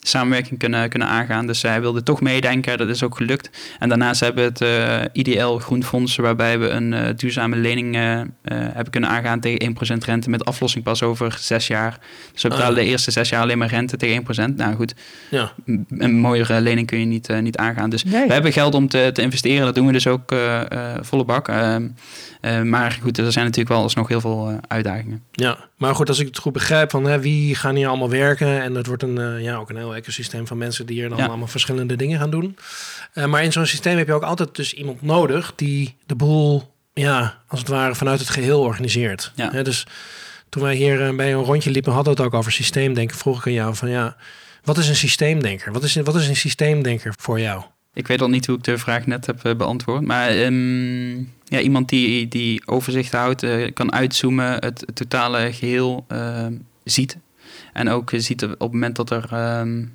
[0.00, 1.46] samenwerking kunnen, kunnen aangaan.
[1.46, 3.50] Dus zij wilde toch meedenken, dat is ook gelukt.
[3.78, 8.22] En daarnaast hebben we het uh, IDL Groenfonds, waarbij we een uh, duurzame lening uh,
[8.42, 11.98] hebben kunnen aangaan tegen 1% rente met aflossing pas over zes jaar.
[12.32, 14.54] Dus we betalen de eerste zes jaar alleen maar rente tegen 1%.
[14.56, 14.94] Nou goed,
[15.30, 15.52] ja.
[15.88, 17.90] een mooiere lening kun je niet, niet aangaan.
[17.90, 20.34] Dus we hebben geld om te, te investeren, dat doen we dus ook
[21.00, 21.48] volle bak.
[21.48, 21.88] Ehm,
[22.40, 25.22] uh, maar goed, er zijn natuurlijk wel alsnog heel veel uh, uitdagingen.
[25.32, 28.62] Ja, maar goed, als ik het goed begrijp, van hè, wie gaan hier allemaal werken?
[28.62, 31.18] En het wordt een, uh, ja, ook een heel ecosysteem van mensen die hier dan
[31.18, 31.26] ja.
[31.26, 32.56] allemaal verschillende dingen gaan doen.
[33.14, 37.42] maar in zo'n systeem heb je ook altijd dus iemand nodig die de boel, ja,
[37.48, 39.32] als het ware vanuit het geheel organiseert.
[39.34, 39.50] Ja.
[39.52, 39.86] Hè, dus
[40.48, 43.16] toen wij hier bij een rondje liepen, hadden we het ook over systeemdenken.
[43.16, 44.16] Vroeg ik aan jou van ja,
[44.64, 45.72] wat is een systeemdenker?
[45.72, 47.62] Wat is, wat is een systeemdenker voor jou?
[47.94, 51.88] Ik weet al niet hoe ik de vraag net heb beantwoord, maar um, ja, iemand
[51.88, 56.46] die, die overzicht houdt, uh, kan uitzoomen, het, het totale geheel uh,
[56.84, 57.16] ziet.
[57.72, 59.92] En ook ziet op het moment dat er um,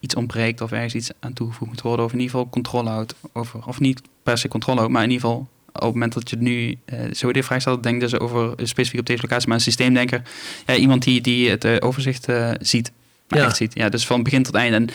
[0.00, 3.14] iets ontbreekt of ergens iets aan toegevoegd moet worden, of in ieder geval controle houdt
[3.32, 6.30] over, of niet per se controle houdt, maar in ieder geval op het moment dat
[6.30, 9.56] je nu uh, zo de vraag stelt, denk dus over specifiek op deze locatie, maar
[9.56, 10.22] een systeemdenker,
[10.66, 12.26] ja, iemand die, die het overzicht
[12.60, 12.92] ziet,
[13.28, 13.44] maar ja.
[13.44, 13.74] echt ziet.
[13.74, 14.74] Ja, dus van begin tot eind.
[14.74, 14.88] En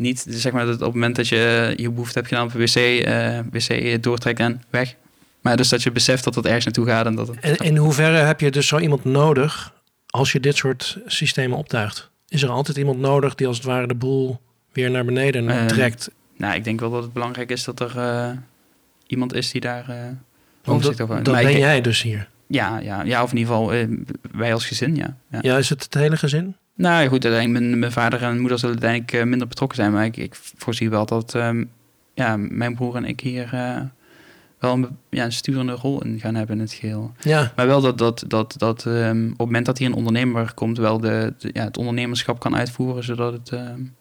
[0.00, 2.60] niet zeg maar dat op het moment dat je je behoefte hebt gedaan op een
[2.60, 4.94] wc, uh, wc doortrekken en weg.
[5.40, 7.06] Maar dus dat je beseft dat het ergens naartoe gaat.
[7.06, 9.72] En, dat het, en in hoeverre heb je dus zo iemand nodig
[10.06, 12.10] als je dit soort systemen optuigt?
[12.28, 14.40] Is er altijd iemand nodig die als het ware de boel
[14.72, 16.10] weer naar beneden uh, trekt?
[16.36, 18.30] Nou, ik denk wel dat het belangrijk is dat er uh,
[19.06, 19.96] iemand is die daar uh,
[20.64, 21.26] overzicht over heeft.
[21.26, 22.28] Dan ben jij dus hier?
[22.46, 23.72] Ja, ja, ja, of in ieder geval
[24.32, 25.16] wij als gezin, ja.
[25.30, 25.38] ja.
[25.42, 26.56] Ja, is het het hele gezin?
[26.80, 29.92] Nou goed, uiteindelijk mijn, mijn vader en moeder zullen uiteindelijk uh, minder betrokken zijn.
[29.92, 31.70] Maar ik, ik voorzie wel dat um,
[32.14, 33.80] ja, mijn broer en ik hier uh,
[34.58, 37.12] wel een, ja, een sturende rol in gaan hebben in het geheel.
[37.20, 37.52] Ja.
[37.56, 40.78] Maar wel dat, dat, dat, dat um, op het moment dat hier een ondernemer komt,
[40.78, 43.50] wel de, de, ja, het ondernemerschap kan uitvoeren, zodat het...
[43.50, 43.98] Um,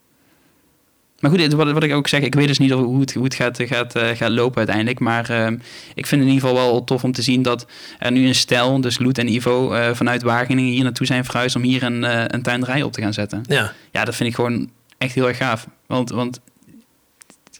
[1.19, 3.33] maar goed, wat, wat ik ook zeg, ik weet dus niet hoe het, hoe het
[3.33, 4.99] gaat, gaat, uh, gaat lopen uiteindelijk.
[4.99, 5.47] Maar uh,
[5.93, 7.67] ik vind het in ieder geval wel tof om te zien dat
[7.99, 11.55] er nu een stel, dus Loet en Ivo, uh, vanuit Wageningen hier naartoe zijn verhuisd
[11.55, 13.43] om hier een, een tuinderij op te gaan zetten.
[13.47, 13.73] Ja.
[13.91, 15.67] ja, dat vind ik gewoon echt heel erg gaaf.
[15.87, 16.39] Want, want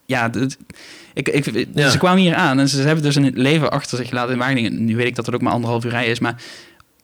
[0.06, 0.32] ja,
[1.14, 1.90] ik, ik, ja.
[1.90, 4.86] ze kwamen hier aan en ze hebben dus een leven achter zich gelaten in Wageningen.
[4.86, 6.42] Nu weet ik dat het ook maar anderhalf uur rij is, maar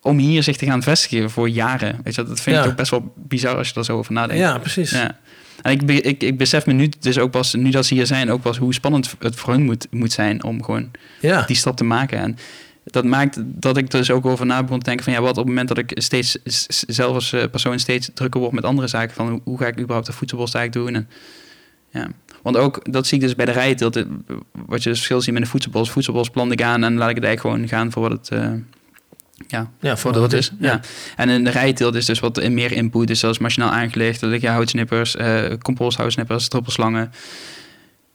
[0.05, 1.99] om hier zich te gaan vestigen voor jaren.
[2.03, 4.41] Weet je, dat vind ik ook best wel bizar als je er zo over nadenkt.
[4.41, 4.91] Ja, precies.
[4.91, 5.17] Ja.
[5.61, 8.31] En ik, ik, ik besef me nu dus ook pas, nu dat ze hier zijn,
[8.31, 11.41] ook pas hoe spannend het voor hun moet, moet zijn om gewoon ja.
[11.41, 12.19] die stap te maken.
[12.19, 12.37] En
[12.83, 15.37] dat maakt dat ik dus ook over na begon te denken van ja, wat op
[15.37, 16.37] het moment dat ik steeds
[16.87, 20.05] zelf als eh, persoon steeds drukker word met andere zaken van hoe ga ik überhaupt
[20.05, 21.09] de voedselbos eigenlijk doen en
[21.89, 22.07] ja.
[22.41, 23.95] Want ook, dat zie ik dus bij de rijteelt,
[24.51, 25.91] wat je dus verschil ziet met de voedselbos.
[25.91, 28.51] Voedselbos plan ik aan en laat ik het eigenlijk gewoon gaan voor wat het, uh,
[29.47, 30.51] ja, ja voor wat het is.
[30.59, 30.79] Ja.
[31.15, 33.07] En in de rijteelt is dus wat meer input.
[33.07, 34.19] Dus zoals machinaal aangelegd.
[34.19, 37.11] Dat liggen houtsnippers, uh, composthoutsnippers, druppelslangen.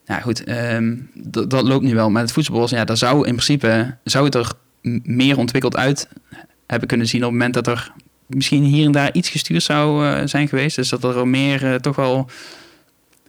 [0.07, 1.11] Nou goed, um,
[1.49, 2.11] dat loopt nu wel.
[2.11, 4.53] Maar het voedselbos, ja, daar zou in principe zou het er
[5.03, 6.09] meer ontwikkeld uit
[6.67, 7.93] hebben kunnen zien op het moment dat er
[8.27, 10.77] misschien hier en daar iets gestuurd zou uh, zijn geweest.
[10.77, 12.31] Dus dat er meer uh, toch wel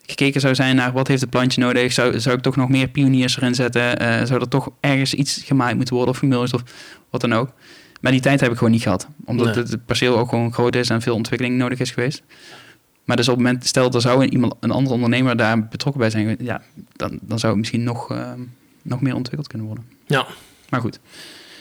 [0.06, 1.94] gekeken zou zijn naar wat heeft het plantje nodig.
[1.94, 4.02] Zou, zou ik toch nog meer pioniers erin zetten?
[4.02, 6.64] Uh, zou er toch ergens iets gemaaid moeten worden of gemulst of
[7.10, 7.54] wat dan ook.
[8.02, 9.08] Maar die tijd heb ik gewoon niet gehad.
[9.26, 12.24] Omdat het perceel ook gewoon groot is en veel ontwikkeling nodig is geweest.
[13.06, 16.10] Maar dus op het moment, stel er zou iemand, een andere ondernemer daar betrokken bij
[16.10, 16.62] zijn, ja,
[16.96, 18.32] dan, dan zou het misschien nog, uh,
[18.82, 19.86] nog meer ontwikkeld kunnen worden.
[20.08, 20.26] Ja.
[20.70, 21.00] Maar goed,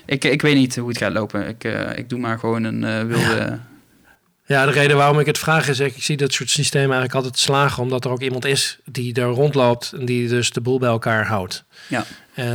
[0.07, 1.49] ik, ik weet niet hoe het gaat lopen.
[1.49, 3.34] Ik, uh, ik doe maar gewoon een uh, wilde.
[3.36, 3.66] Ja.
[4.47, 4.66] ja.
[4.66, 7.82] de reden waarom ik het vraag is, ik zie dat soort systemen eigenlijk altijd slagen,
[7.82, 11.26] omdat er ook iemand is die er rondloopt en die dus de boel bij elkaar
[11.26, 11.64] houdt.
[11.88, 12.05] Ja.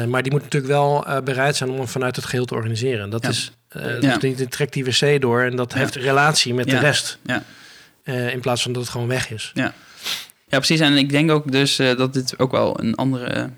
[0.07, 3.09] maar die moet natuurlijk wel bereid zijn om vanuit het geheel te organiseren.
[3.09, 4.17] Dat is uh, ja.
[4.17, 7.19] die trekt die wc door en dat heeft relatie met de rest.
[7.23, 7.43] Ja.
[8.03, 9.51] Uh, in plaats van dat het gewoon weg is.
[9.53, 9.73] Ja,
[10.47, 10.80] ja precies.
[10.80, 13.49] En ik denk ook dus uh, dat dit ook wel een andere,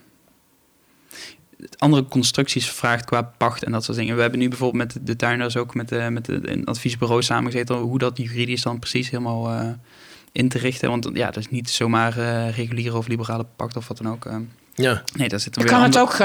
[1.78, 4.16] andere constructies vraagt qua pacht en dat soort dingen.
[4.16, 7.76] We hebben nu bijvoorbeeld met de tuinders ook met, de, met de, een adviesbureau samengezeten...
[7.76, 9.78] hoe dat juridisch dan precies helemaal
[10.32, 10.90] in te richten.
[10.90, 12.14] Want ja, dat is niet zomaar
[12.50, 14.26] reguliere of liberale pacht of wat dan ook...
[14.78, 15.02] Ja.
[15.14, 16.18] Nee, dat zit er Je kan het ook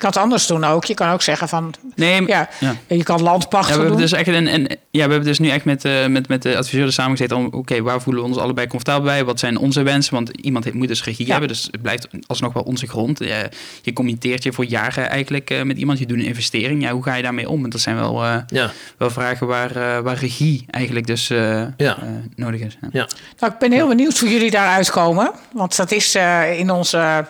[0.00, 0.84] je kan het anders doen ook.
[0.84, 1.74] Je kan ook zeggen van...
[1.94, 2.74] Nee, ja, ja.
[2.88, 5.48] je kan landpachten ja, we hebben Dus echt een, een, ja, we hebben dus nu
[5.48, 7.36] echt met, uh, met, met de adviseurs samengezeten...
[7.36, 9.24] om oké, waar voelen we ons allebei comfortabel bij?
[9.24, 10.14] Wat zijn onze wensen?
[10.14, 13.18] Want iemand heeft, moet dus regie hebben, dus het blijft alsnog wel onze grond.
[13.18, 13.48] Je,
[13.82, 15.98] je communiceert je voor jaren eigenlijk uh, met iemand.
[15.98, 16.82] Je doet een investering.
[16.82, 17.60] Ja, hoe ga je daarmee om?
[17.60, 18.70] Want dat zijn wel, uh, ja.
[18.96, 21.28] wel vragen waar, waar regie eigenlijk dus
[21.76, 21.98] ja.
[22.36, 22.76] nodig is.
[22.92, 23.08] Ja.
[23.38, 25.30] Nou, ik ben heel benieuwd hoe jullie daaruit komen.
[25.52, 26.14] Want dat is
[26.56, 27.24] in onze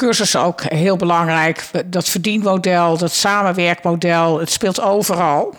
[0.00, 1.64] cursussen ook heel belangrijk.
[1.86, 5.54] Dat verdienmodel, dat samenwerkmodel, het speelt overal.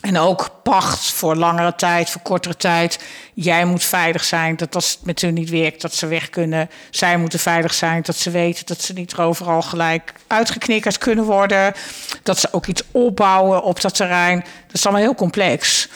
[0.00, 2.98] En ook pacht voor langere tijd, voor kortere tijd.
[3.34, 6.70] Jij moet veilig zijn dat als het met hun niet werkt, dat ze weg kunnen.
[6.90, 11.24] Zij moeten veilig zijn dat ze weten dat ze niet er overal gelijk uitgeknikkerd kunnen
[11.24, 11.74] worden.
[12.22, 14.38] Dat ze ook iets opbouwen op dat terrein.
[14.66, 15.88] Dat is allemaal heel complex.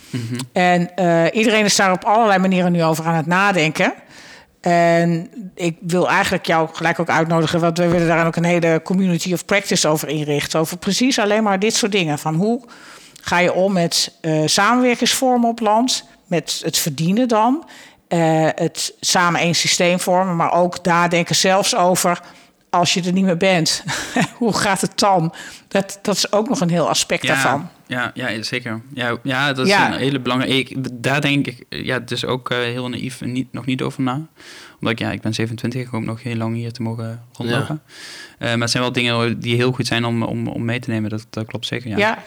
[0.53, 3.95] En uh, iedereen is daar op allerlei manieren nu over aan het nadenken.
[4.61, 8.81] En ik wil eigenlijk jou gelijk ook uitnodigen, want we willen daar ook een hele
[8.85, 10.61] community of practice over inrichten.
[10.61, 12.19] Over precies alleen maar dit soort dingen.
[12.19, 12.61] Van hoe
[13.21, 17.65] ga je om met uh, samenwerkingsvormen op land, met het verdienen dan,
[18.09, 22.21] uh, het samen één systeem vormen, maar ook nadenken zelfs over
[22.71, 23.85] als je er niet meer bent,
[24.39, 25.35] hoe gaat het dan?
[25.69, 27.69] Dat, dat is ook nog een heel aspect ja, daarvan.
[27.91, 28.81] Ja, ja, zeker.
[28.95, 29.93] Ja, ja dat is ja.
[29.93, 30.75] een hele belangrijke.
[30.93, 34.27] Daar denk ik, ja, het is ook uh, heel naïef niet, nog niet over na.
[34.75, 37.83] Omdat ik, ja, ik ben 27, ik hoop nog heel lang hier te mogen rondlopen.
[38.39, 38.47] Ja.
[38.47, 40.91] Uh, maar het zijn wel dingen die heel goed zijn om, om, om mee te
[40.91, 41.11] nemen.
[41.11, 41.89] Dat, dat klopt zeker.
[41.89, 41.97] Ja.
[41.97, 42.23] ja.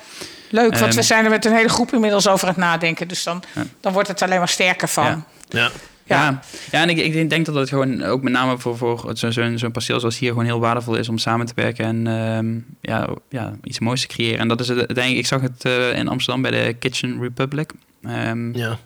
[0.49, 3.07] Leuk, want um, we zijn er met een hele groep inmiddels over het nadenken.
[3.07, 3.43] Dus dan,
[3.80, 5.26] dan wordt het alleen maar sterker van.
[5.49, 5.72] Ja.
[6.06, 6.41] Ja.
[6.72, 9.58] Ja, en ik, ik denk dat het gewoon ook met name voor, voor zo'n zo,
[9.58, 13.10] zo perceel zoals hier gewoon heel waardevol is om samen te werken en um, ja,
[13.30, 14.39] ja, iets moois te creëren.
[14.39, 17.22] En dat is het, denk ik, ik zag het uh, in Amsterdam bij de Kitchen
[17.22, 17.72] Republic.
[18.01, 18.80] Um, ja.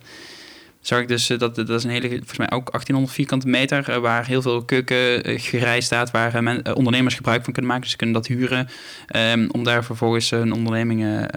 [0.81, 3.89] Zag ik dus uh, dat dat is een hele, volgens mij ook 1800 vierkante meter,
[3.89, 7.83] uh, waar heel veel keukengerij staat, waar men, ondernemers gebruik van kunnen maken.
[7.83, 8.67] Dus ze kunnen dat huren
[9.15, 11.29] um, om daar vervolgens hun ondernemingen,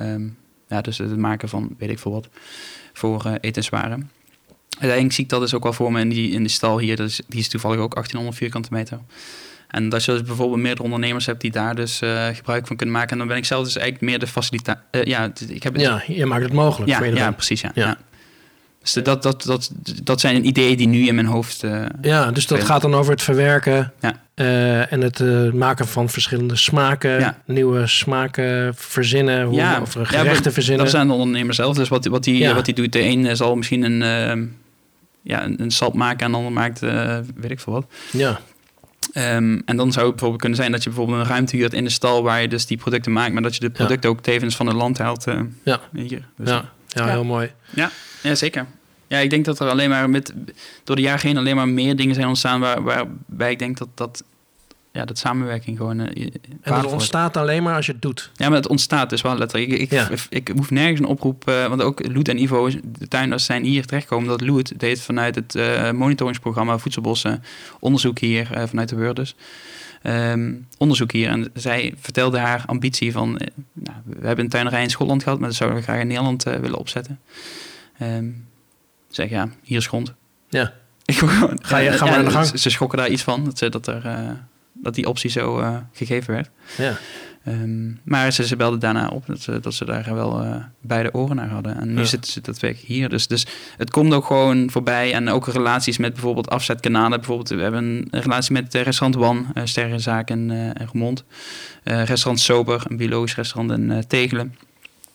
[0.68, 2.28] ja, dus het maken van weet ik veel wat,
[2.92, 4.10] voor etenswaren.
[4.70, 6.96] Uiteindelijk zie ik dat dus ook wel voor me in die, in de stal hier.
[6.96, 9.00] Dus, die is toevallig ook 1800 vierkante meter.
[9.70, 12.94] En dat je dus bijvoorbeeld meerdere ondernemers hebt die daar dus uh, gebruik van kunnen
[12.94, 13.10] maken.
[13.10, 14.78] En dan ben ik zelf dus eigenlijk meer de facilitaat.
[14.90, 15.82] Uh, ja, ik heb het...
[15.82, 17.60] ja, je maakt het mogelijk ja, voor Ja, precies.
[17.60, 17.70] Ja.
[17.74, 17.86] ja.
[17.86, 17.96] ja.
[18.82, 19.70] Dus dat, dat, dat,
[20.02, 21.62] dat zijn ideeën die nu in mijn hoofd.
[21.62, 22.66] Uh, ja, dus dat spelen.
[22.66, 24.14] gaat dan over het verwerken ja.
[24.86, 25.22] en het
[25.54, 30.84] maken van verschillende smaken, nieuwe smaken verzinnen, hoe, of gerechten verzinnen.
[30.84, 31.76] Dat zijn de ondernemers zelf.
[31.76, 34.52] Dus wat, wat, die, wat die doet, de een zal misschien een
[35.22, 37.86] ja, een, een sap maken en ander maakt uh, weet ik veel wat.
[38.12, 38.40] Ja.
[39.14, 41.84] Um, en dan zou het bijvoorbeeld kunnen zijn dat je bijvoorbeeld een ruimte huurt in
[41.84, 44.16] de stal waar je dus die producten maakt, maar dat je de producten ja.
[44.16, 45.26] ook tevens van het land haalt.
[45.26, 45.80] Uh, ja.
[45.92, 46.28] Hier.
[46.36, 46.72] Dus ja.
[46.86, 47.52] ja, heel mooi.
[47.70, 47.90] Ja.
[48.22, 48.66] ja, zeker.
[49.06, 50.34] Ja, ik denk dat er alleen maar met
[50.84, 53.88] door de jaren heen alleen maar meer dingen zijn ontstaan waar, waarbij ik denk dat
[53.94, 54.24] dat
[54.92, 55.98] ja, dat samenwerking gewoon.
[55.98, 56.06] Uh,
[56.60, 58.30] en dat ontstaat alleen maar als je het doet.
[58.34, 59.72] Ja, maar het ontstaat dus wel letterlijk.
[59.72, 60.08] Ik, ik, ja.
[60.08, 63.64] ik, ik hoef nergens een oproep, uh, want ook Loet en Ivo, de tuinders, zijn
[63.64, 64.28] hier terechtgekomen.
[64.28, 67.42] Dat Loet deed vanuit het uh, monitoringsprogramma Voedselbossen
[67.80, 69.34] onderzoek hier, vanuit de Worders.
[70.02, 71.28] Um, onderzoek hier.
[71.28, 73.40] En zij vertelde haar ambitie van...
[73.72, 76.42] nou, we hebben een tuinerij in Schotland gehad, maar dat zouden we graag in Nederland
[76.42, 77.20] willen opzetten.
[78.02, 78.46] Um,
[79.08, 80.14] zeg ja, hier is grond.
[80.48, 80.72] Ja.
[81.06, 82.46] Gewoon, ga je, ga maar aan de gang.
[82.46, 84.02] Ze, ze schokken daar iets van, dat, ze, dat er
[84.82, 86.50] dat die optie zo uh, gegeven werd.
[86.76, 86.96] Ja.
[87.48, 91.14] Um, maar ze, ze belde daarna op dat ze, dat ze daar wel uh, beide
[91.14, 91.80] oren naar hadden.
[91.80, 92.04] En nu ja.
[92.04, 93.08] zitten ze dat werk hier.
[93.08, 95.12] Dus, dus het komt ook gewoon voorbij.
[95.12, 97.18] En ook relaties met bijvoorbeeld afzetkanalen.
[97.18, 101.24] Bijvoorbeeld, we hebben een relatie met restaurant Wan, uh, Sterrenzaak in, uh, in Remond.
[101.84, 104.54] restaurant Sober, een biologisch restaurant in Tegelen.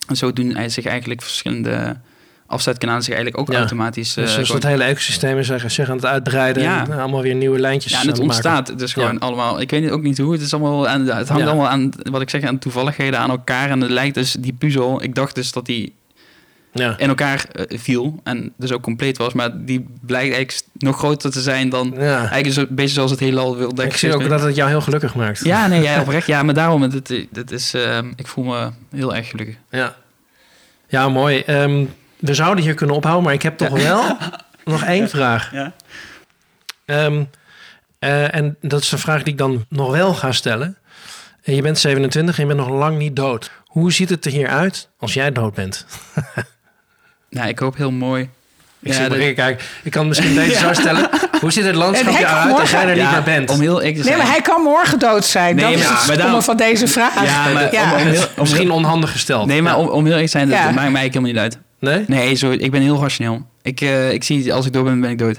[0.07, 1.97] En zo doen hij zich eigenlijk verschillende
[2.47, 3.59] afzetkanalen zich eigenlijk ook ja.
[3.59, 4.17] automatisch...
[4.17, 6.85] Uh, dus, dus dat hele ecosysteem is zich aan het uitbreiden ja.
[6.89, 9.19] en allemaal weer nieuwe lijntjes Ja, en het ontstaat dus gewoon ja.
[9.19, 9.61] allemaal...
[9.61, 10.87] Ik weet ook niet hoe, het is allemaal...
[10.87, 13.69] Aan, het hangt allemaal aan, wat ik zeg, aan toevalligheden aan elkaar.
[13.69, 15.93] En het lijkt dus, die puzzel, ik dacht dus dat die
[16.71, 16.97] ja.
[16.97, 19.33] in elkaar uh, viel en dus ook compleet was.
[19.33, 21.93] Maar die blijkt eigenlijk nog groter te zijn dan...
[21.97, 22.29] Ja.
[22.29, 23.81] Eigenlijk een beetje zoals het heelal wil.
[23.81, 25.43] Ik zie ook dat het jou heel gelukkig maakt.
[25.43, 26.27] Ja, nee, ja, oprecht.
[26.27, 29.55] Ja, maar daarom, het, het, het is, uh, ik voel me heel erg gelukkig.
[29.69, 29.95] Ja,
[30.87, 31.43] ja mooi.
[31.47, 31.89] Um,
[32.19, 33.83] we zouden hier kunnen ophouden, maar ik heb toch ja.
[33.83, 34.17] wel
[34.73, 35.07] nog één ja.
[35.07, 35.51] vraag.
[35.51, 35.73] Ja.
[36.85, 37.29] Um,
[37.99, 40.77] uh, en dat is een vraag die ik dan nog wel ga stellen.
[41.43, 43.51] Je bent 27 en je bent nog lang niet dood.
[43.65, 45.85] Hoe ziet het er hier uit als jij dood bent?
[47.29, 48.29] nou, ik hoop heel mooi.
[48.79, 49.33] Ik ja, zie de...
[49.33, 50.59] kijk, ik kan misschien deze ja.
[50.59, 51.09] zo stellen.
[51.41, 52.61] Hoe ziet het landschap eruit morgen...
[52.61, 53.49] als jij er niet meer bent?
[53.49, 55.55] Om heel, ik nee, maar hij kan morgen dood zijn.
[55.55, 56.43] Nee, dat maar, is het maar dan...
[56.43, 57.23] van deze vraag.
[57.23, 59.47] Ja, maar om, om heel, om misschien onhandig gesteld.
[59.47, 61.57] Nee, maar om, om heel eerlijk te zijn, dat maakt mij helemaal niet uit.
[61.85, 62.03] Nee?
[62.07, 63.45] Nee, zo, ik ben heel rationeel.
[63.61, 65.37] Ik, uh, ik zie, als ik dood ben, ben ik dood.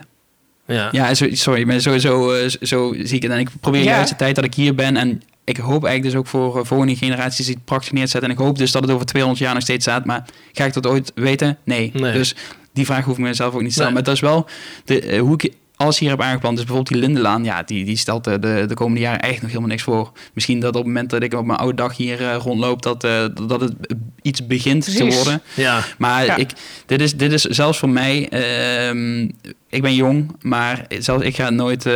[0.67, 0.89] Ja.
[0.93, 3.33] Ja, sorry, maar sowieso uh, zo zie ik het.
[3.33, 3.91] En ik probeer ja.
[3.91, 4.97] juist de tijd dat ik hier ben.
[4.97, 8.31] En ik hoop eigenlijk dus ook voor uh, volgende generaties het prachtig neer te zetten.
[8.31, 10.05] En ik hoop dus dat het over 200 jaar nog steeds staat.
[10.05, 11.59] Maar ga ik dat ooit weten?
[11.65, 11.91] Nee.
[11.95, 12.13] nee.
[12.13, 12.35] Dus
[12.73, 13.93] die vraag hoef ik mezelf ook niet te stellen.
[13.93, 14.03] Nee.
[14.03, 14.47] Maar dat is wel
[14.85, 16.57] de, uh, hoe ik alles hier heb aangeplant.
[16.57, 19.49] Dus bijvoorbeeld die Lindenlaan, ja, die, die stelt de, de, de komende jaren echt nog
[19.49, 20.13] helemaal niks voor.
[20.33, 23.05] Misschien dat op het moment dat ik op mijn oude dag hier uh, rondloop, dat,
[23.05, 23.75] uh, dat het
[24.23, 25.01] iets begint Precies.
[25.01, 25.43] te worden.
[25.55, 25.85] Ja.
[25.99, 26.37] Maar ja.
[26.37, 26.51] Ik,
[26.87, 29.29] dit, is, dit is zelfs voor mij, uh,
[29.69, 31.89] ik ben jong, maar zelfs ik ga het nooit,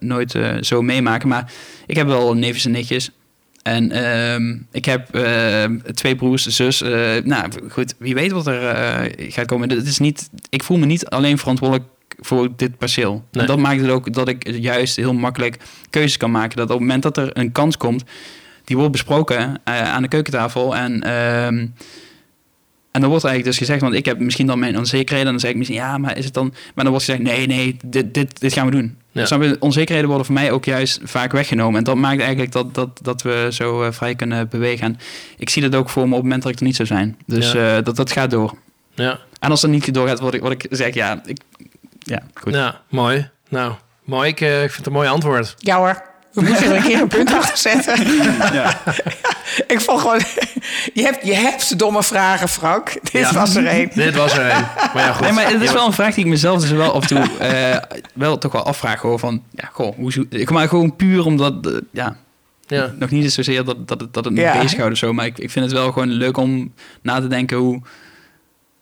[0.00, 1.28] nooit zo meemaken.
[1.28, 1.52] Maar
[1.86, 3.10] ik heb wel neefjes en nichtjes.
[3.62, 5.64] En uh, ik heb uh,
[5.94, 6.82] twee broers, zus.
[6.82, 6.90] Uh,
[7.24, 9.70] nou goed, wie weet wat er uh, gaat komen.
[9.70, 11.88] Het is niet, ik voel me niet alleen verantwoordelijk
[12.24, 13.24] voor dit perceel.
[13.32, 15.56] En dat maakt het ook dat ik juist heel makkelijk
[15.90, 16.56] keuzes kan maken.
[16.56, 18.04] Dat op het moment dat er een kans komt,
[18.64, 20.76] die wordt besproken aan de keukentafel.
[20.76, 21.66] En, ehm,
[22.90, 25.26] en dan wordt eigenlijk dus gezegd, want ik heb misschien dan mijn onzekerheden.
[25.26, 26.48] En dan zeg ik misschien, ja, maar is het dan...
[26.74, 28.96] Maar dan wordt gezegd, nee, nee, dit, dit, dit gaan we doen.
[29.12, 29.56] Ja.
[29.58, 31.78] onzekerheden worden voor mij ook juist vaak weggenomen.
[31.78, 34.86] En dat maakt eigenlijk dat, dat, dat we zo uh, vrij kunnen bewegen.
[34.86, 34.98] En
[35.36, 37.16] ik zie dat ook voor me op het moment dat ik er niet zou zijn.
[37.26, 37.76] Dus ja.
[37.76, 38.54] uh, dat, dat gaat door.
[38.94, 39.18] Ja.
[39.40, 41.38] En als dat niet doorgaat, word ik, word ik zeg, ja, ik,
[42.04, 42.54] ja, goed.
[42.54, 43.30] Ja, mooi.
[43.48, 43.72] Nou,
[44.04, 44.28] mooi.
[44.28, 45.54] Ik, uh, ik vind het een mooi antwoord.
[45.58, 46.12] Ja hoor.
[46.32, 48.12] We moeten er een keer een punt achter zetten.
[48.52, 48.80] Ja.
[49.74, 50.20] ik vond gewoon...
[50.94, 52.98] Je hebt, je hebt domme vragen, Frank.
[53.12, 53.90] Dit was er één.
[53.94, 54.66] Dit was er één.
[54.94, 55.20] Maar ja, goed.
[55.20, 57.28] Nee, maar het is wel een vraag die ik mezelf dus wel af en toe...
[57.40, 59.00] Uh, wel toch wel afvraag.
[59.00, 61.66] Hoor, van, ja, goh, hoe, ik maar gewoon puur omdat...
[61.66, 62.16] Uh, ja,
[62.66, 62.94] ja.
[62.98, 64.60] Nog niet zozeer dat, dat, dat het me ja.
[64.60, 65.12] bezighoudt of zo.
[65.12, 67.82] Maar ik, ik vind het wel gewoon leuk om na te denken hoe,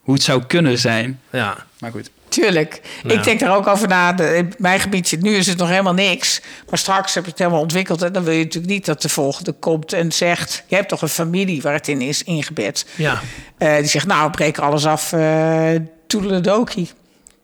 [0.01, 1.19] hoe het zou kunnen zijn.
[1.29, 1.57] Ja.
[1.79, 2.09] Maar goed.
[2.33, 2.81] Tuurlijk.
[3.03, 4.13] Ik denk er ook over na.
[4.13, 6.41] De, in mijn gebied zit nu is het nog helemaal niks.
[6.69, 8.01] Maar straks heb je het helemaal ontwikkeld.
[8.01, 10.63] En dan wil je natuurlijk niet dat de volgende komt en zegt...
[10.67, 12.85] je hebt toch een familie waar het in is ingebed.
[12.95, 13.21] Ja.
[13.59, 15.11] Uh, die zegt, nou, breek alles af.
[15.11, 15.69] Uh,
[16.07, 16.89] Toedeledoki.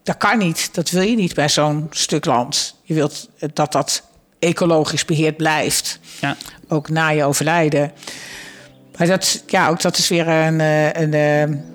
[0.04, 0.70] Dat kan niet.
[0.72, 2.76] Dat wil je niet bij zo'n stuk land.
[2.84, 4.04] Je wilt dat dat
[4.40, 6.00] ecologisch beheerd blijft.
[6.22, 6.38] Ja.
[6.68, 7.92] Ook na je overlijden.
[8.98, 10.60] Maar dat, ja, ook dat is weer een...
[10.60, 11.69] Eh, een, een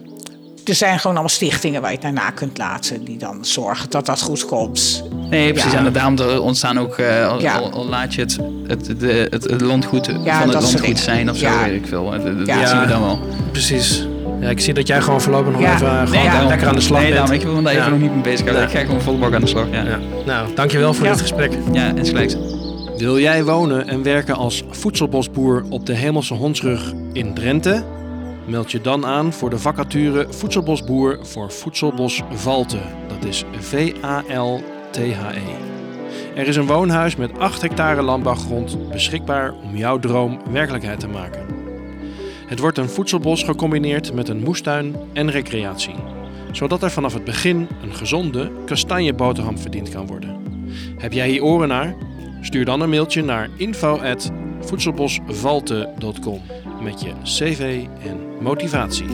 [0.65, 3.05] er zijn gewoon allemaal stichtingen waar je het naar kunt laten.
[3.05, 5.05] Die dan zorgen dat dat goed komt.
[5.31, 5.73] Nee, precies.
[5.73, 5.85] Ja.
[5.85, 7.59] En daarom ontstaan ook, uh, al, ja.
[7.59, 11.37] al, laat je het, het, de, het, het landgoed ja, van het landgoed zijn of
[11.37, 12.11] zo, weet ik veel.
[12.11, 13.19] Dat, dat zien we dan wel.
[13.51, 14.07] Precies.
[14.41, 16.81] Ja, ik zie dat jij gewoon voorlopig nog even uh, nee, gewoon lekker aan de
[16.81, 17.29] slag nee, bent.
[17.29, 18.65] Nee, ik wil me daar even nog niet mee bezig houden.
[18.65, 19.67] Ik ga gewoon volle bak aan de slag.
[19.71, 19.83] Ja.
[19.83, 19.99] Ja.
[20.27, 21.53] Nou, dankjewel voor dit gesprek.
[21.73, 22.37] Ja, insgelijks.
[22.97, 27.85] Wil jij wonen en werken als voedselbosboer op de Hemelse Hondsrug in Drenthe?
[28.47, 32.79] Meld je dan aan voor de vacature Voedselbosboer voor Voedselbos Valte.
[33.09, 35.55] Dat is V-A-L-T-H-E.
[36.35, 41.47] Er is een woonhuis met 8 hectare landbouwgrond beschikbaar om jouw droom werkelijkheid te maken.
[42.47, 45.95] Het wordt een voedselbos gecombineerd met een moestuin en recreatie,
[46.53, 50.43] zodat er vanaf het begin een gezonde kastanjeboterham verdiend kan worden.
[50.99, 51.95] Heb jij hier oren naar?
[52.41, 56.41] Stuur dan een mailtje naar info@voedselbosvalte.com
[56.85, 59.07] met je cv en motivatie.